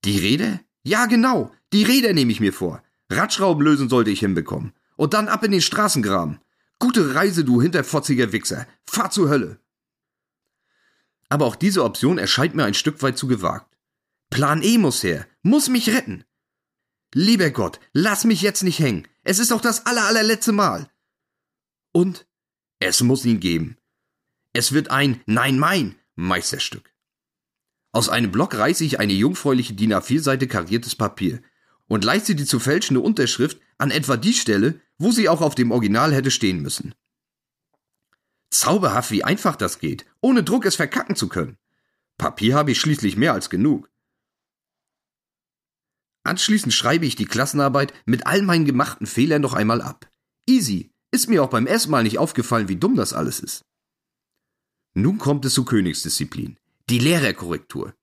Die 0.06 0.20
Räder? 0.20 0.60
Ja, 0.84 1.08
genau. 1.08 1.52
Die 1.74 1.86
Räder 1.86 2.13
nehme 2.13 2.32
ich 2.32 2.40
mir 2.40 2.54
vor. 2.54 2.84
Radschrauben 3.10 3.63
lösen 3.63 3.90
sollte 3.90 4.12
ich 4.12 4.20
hinbekommen. 4.20 4.74
Und 4.96 5.16
dann 5.16 5.28
ab 5.28 5.44
in 5.44 5.54
den 5.54 5.62
Straßengraben. 5.62 6.40
Gute 6.78 7.16
Reise, 7.16 7.44
du 7.44 7.60
hinterfotziger 7.60 8.32
Wichser. 8.32 8.68
Fahr 8.86 9.10
zur 9.10 9.30
Hölle. 9.30 9.60
Aber 11.30 11.48
auch 11.48 11.56
diese 11.56 11.84
Option 11.84 12.20
erscheint 12.20 12.54
mir 12.54 12.66
ein 12.66 12.76
Stück 12.76 13.02
weit 13.02 13.18
zu 13.18 13.28
gewagt. 13.28 13.76
Plan 14.30 14.62
E 14.62 14.78
muss 14.78 15.02
her. 15.02 15.26
Muss 15.42 15.68
mich 15.68 15.90
retten. 15.90 16.27
Lieber 17.13 17.50
Gott, 17.52 17.80
lass 17.93 18.26
mich 18.26 18.41
jetzt 18.41 18.63
nicht 18.63 18.80
hängen. 18.80 19.08
Es 19.24 19.39
ist 19.39 19.52
doch 19.52 19.62
das 19.62 19.86
aller, 19.86 20.06
allerletzte 20.06 20.52
Mal. 20.52 20.89
Und 21.91 22.28
es 22.80 23.02
muss 23.02 23.26
ihn 23.26 23.39
geben. 23.39 23.78
Es 24.54 24.72
wird 24.72 24.91
ein 24.91 25.22
Nein, 25.26 25.58
mein 25.58 25.96
Meisterstück. 26.15 26.93
Aus 27.91 28.10
einem 28.10 28.32
Block 28.32 28.56
reiße 28.56 28.84
ich 28.84 29.00
eine 29.00 29.13
jungfräuliche 29.13 29.74
DIN 29.74 29.93
A4-Seite 29.93 30.48
kariertes 30.48 30.96
Papier 30.96 31.41
und 31.88 32.04
leiste 32.04 32.36
die 32.36 32.46
zu 32.46 32.60
fälschende 32.60 33.02
Unterschrift 33.02 33.60
an 33.78 33.91
etwa 33.91 34.17
die 34.17 34.34
Stelle, 34.34 34.82
wo 34.98 35.12
sie 35.12 35.30
auch 35.30 35.41
auf 35.41 35.56
dem 35.56 35.72
Original 35.72 36.13
hätte 36.13 36.32
stehen 36.32 36.62
müssen. 36.62 36.93
Zauberhaft, 38.50 39.12
wie 39.12 39.24
einfach 39.24 39.56
das 39.56 39.80
geht, 39.80 40.06
ohne 40.22 40.43
Druck 40.43 40.65
es 40.65 40.76
verkacken 40.76 41.15
zu 41.15 41.28
können. 41.28 41.58
Papier 42.17 42.56
habe 42.56 42.72
ich 42.72 42.80
schließlich 42.80 43.15
mehr 43.15 43.34
als 43.34 43.50
genug. 43.50 43.89
Anschließend 46.28 46.74
schreibe 46.74 47.06
ich 47.06 47.16
die 47.16 47.26
Klassenarbeit 47.26 47.94
mit 48.06 48.28
all 48.28 48.42
meinen 48.42 48.66
gemachten 48.66 49.08
Fehlern 49.08 49.42
noch 49.42 49.54
einmal 49.54 49.82
ab. 49.82 50.12
Easy. 50.46 50.92
Ist 51.10 51.30
mir 51.30 51.42
auch 51.42 51.50
beim 51.50 51.66
ersten 51.66 51.90
Mal 51.90 52.04
nicht 52.04 52.20
aufgefallen, 52.20 52.68
wie 52.68 52.76
dumm 52.76 52.98
das 52.98 53.13
alles 53.13 53.40
ist. 53.40 53.63
Nun 54.94 55.20
kommt 55.20 55.46
es 55.46 55.54
zur 55.54 55.66
Königsdisziplin. 55.66 56.60
Die 56.90 57.00
Lehrerkorrektur. 57.00 57.96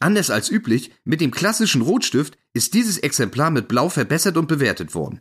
Anders 0.00 0.30
als 0.30 0.50
üblich, 0.50 0.92
mit 1.04 1.20
dem 1.20 1.30
klassischen 1.30 1.82
Rotstift 1.82 2.38
ist 2.54 2.72
dieses 2.72 2.96
Exemplar 2.96 3.50
mit 3.50 3.68
Blau 3.68 3.90
verbessert 3.90 4.38
und 4.38 4.48
bewertet 4.48 4.94
worden. 4.94 5.20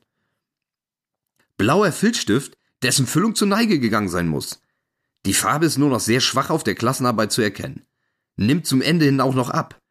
Blauer 1.57 1.91
Filzstift, 1.91 2.57
dessen 2.83 3.05
Füllung 3.05 3.35
zur 3.35 3.49
Neige 3.49 3.79
gegangen 3.79 4.09
sein 4.09 4.29
muss. 4.29 4.61
Die 5.25 5.33
Farbe 5.33 5.65
ist 5.65 5.77
nur 5.77 5.89
noch 5.89 5.99
sehr 5.99 6.21
schwach 6.21 6.51
auf 6.51 6.63
der 6.63 6.75
Klassenarbeit 6.75 7.33
zu 7.33 7.41
erkennen. 7.41 7.85
Nimmt 8.37 8.65
zum 8.65 8.81
Ende 8.81 9.03
hin 9.03 9.19
auch 9.19 9.35
noch 9.35 9.49
ab. 9.49 9.81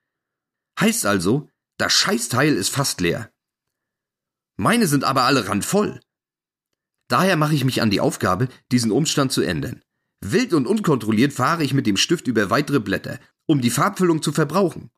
Heißt 0.81 1.05
also, 1.05 1.51
das 1.79 1.93
Scheißteil 1.93 2.55
ist 2.55 2.71
fast 2.71 3.01
leer. 3.01 3.33
Meine 4.57 4.87
sind 4.87 5.05
aber 5.05 5.25
alle 5.25 5.49
randvoll. 5.49 6.01
Daher 7.09 7.37
mache 7.37 7.55
ich 7.55 7.65
mich 7.65 7.83
an 7.83 7.91
die 7.91 8.01
Aufgabe, 8.01 8.49
diesen 8.73 8.91
Umstand 8.91 9.33
zu 9.33 9.43
ändern. 9.43 9.83
Wild 10.21 10.55
und 10.55 10.67
unkontrolliert 10.67 11.33
fahre 11.33 11.63
ich 11.63 11.75
mit 11.75 11.87
dem 11.87 11.97
Stift 11.97 12.27
über 12.27 12.51
weitere 12.51 12.81
Blätter, 12.81 13.21
um 13.47 13.61
die 13.61 13.71
Farbfüllung 13.71 14.23
zu 14.23 14.33
verbrauchen. 14.33 14.91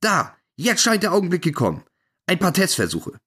Da, 0.00 0.36
jetzt 0.56 0.82
scheint 0.82 1.02
der 1.02 1.12
Augenblick 1.12 1.42
gekommen. 1.42 1.84
Ein 2.26 2.38
paar 2.38 2.54
Testversuche. 2.54 3.18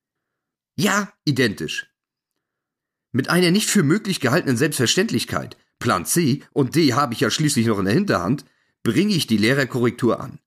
Ja, 0.75 1.11
identisch. 1.25 1.89
Mit 3.11 3.29
einer 3.29 3.51
nicht 3.51 3.69
für 3.69 3.83
möglich 3.83 4.19
gehaltenen 4.19 4.57
Selbstverständlichkeit, 4.57 5.57
Plan 5.79 6.05
C 6.05 6.43
und 6.51 6.75
D 6.75 6.93
habe 6.93 7.13
ich 7.13 7.19
ja 7.19 7.29
schließlich 7.29 7.65
noch 7.67 7.79
in 7.79 7.85
der 7.85 7.93
Hinterhand, 7.93 8.45
bringe 8.83 9.13
ich 9.13 9.27
die 9.27 9.37
Lehrerkorrektur 9.37 10.19
an. 10.19 10.39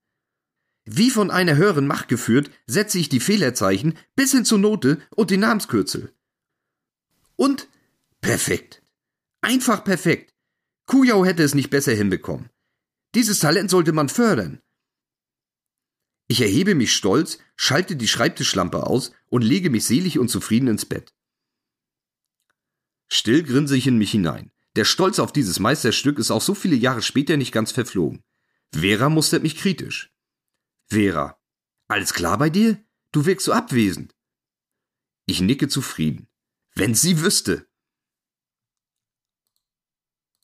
Wie 0.86 1.10
von 1.10 1.32
einer 1.32 1.56
höheren 1.56 1.86
Macht 1.86 2.06
geführt, 2.06 2.50
setze 2.66 2.98
ich 2.98 3.08
die 3.08 3.20
Fehlerzeichen 3.20 3.98
bis 4.14 4.30
hin 4.30 4.44
zur 4.44 4.58
Note 4.58 5.02
und 5.10 5.30
den 5.30 5.40
Namenskürzel. 5.40 6.14
Und 7.34 7.68
perfekt. 8.20 8.82
Einfach 9.40 9.82
perfekt. 9.82 10.32
Kujau 10.86 11.24
hätte 11.24 11.42
es 11.42 11.56
nicht 11.56 11.70
besser 11.70 11.92
hinbekommen. 11.92 12.50
Dieses 13.16 13.40
Talent 13.40 13.68
sollte 13.68 13.92
man 13.92 14.08
fördern. 14.08 14.62
Ich 16.28 16.40
erhebe 16.40 16.76
mich 16.76 16.92
stolz, 16.92 17.38
schalte 17.56 17.96
die 17.96 18.08
Schreibtischlampe 18.08 18.86
aus 18.86 19.12
und 19.28 19.42
lege 19.42 19.70
mich 19.70 19.84
selig 19.84 20.20
und 20.20 20.28
zufrieden 20.28 20.68
ins 20.68 20.84
Bett. 20.84 21.12
Still 23.08 23.42
grinse 23.42 23.76
ich 23.76 23.88
in 23.88 23.98
mich 23.98 24.12
hinein. 24.12 24.52
Der 24.76 24.84
Stolz 24.84 25.18
auf 25.18 25.32
dieses 25.32 25.58
Meisterstück 25.58 26.18
ist 26.18 26.30
auch 26.30 26.42
so 26.42 26.54
viele 26.54 26.76
Jahre 26.76 27.02
später 27.02 27.36
nicht 27.36 27.52
ganz 27.52 27.72
verflogen. 27.72 28.22
Vera 28.72 29.08
mustert 29.08 29.42
mich 29.42 29.56
kritisch. 29.56 30.12
Vera, 30.88 31.40
alles 31.88 32.14
klar 32.14 32.38
bei 32.38 32.50
dir? 32.50 32.82
Du 33.12 33.26
wirkst 33.26 33.46
so 33.46 33.52
abwesend. 33.52 34.14
Ich 35.26 35.40
nicke 35.40 35.68
zufrieden. 35.68 36.28
Wenn 36.74 36.94
sie 36.94 37.20
wüsste. 37.20 37.68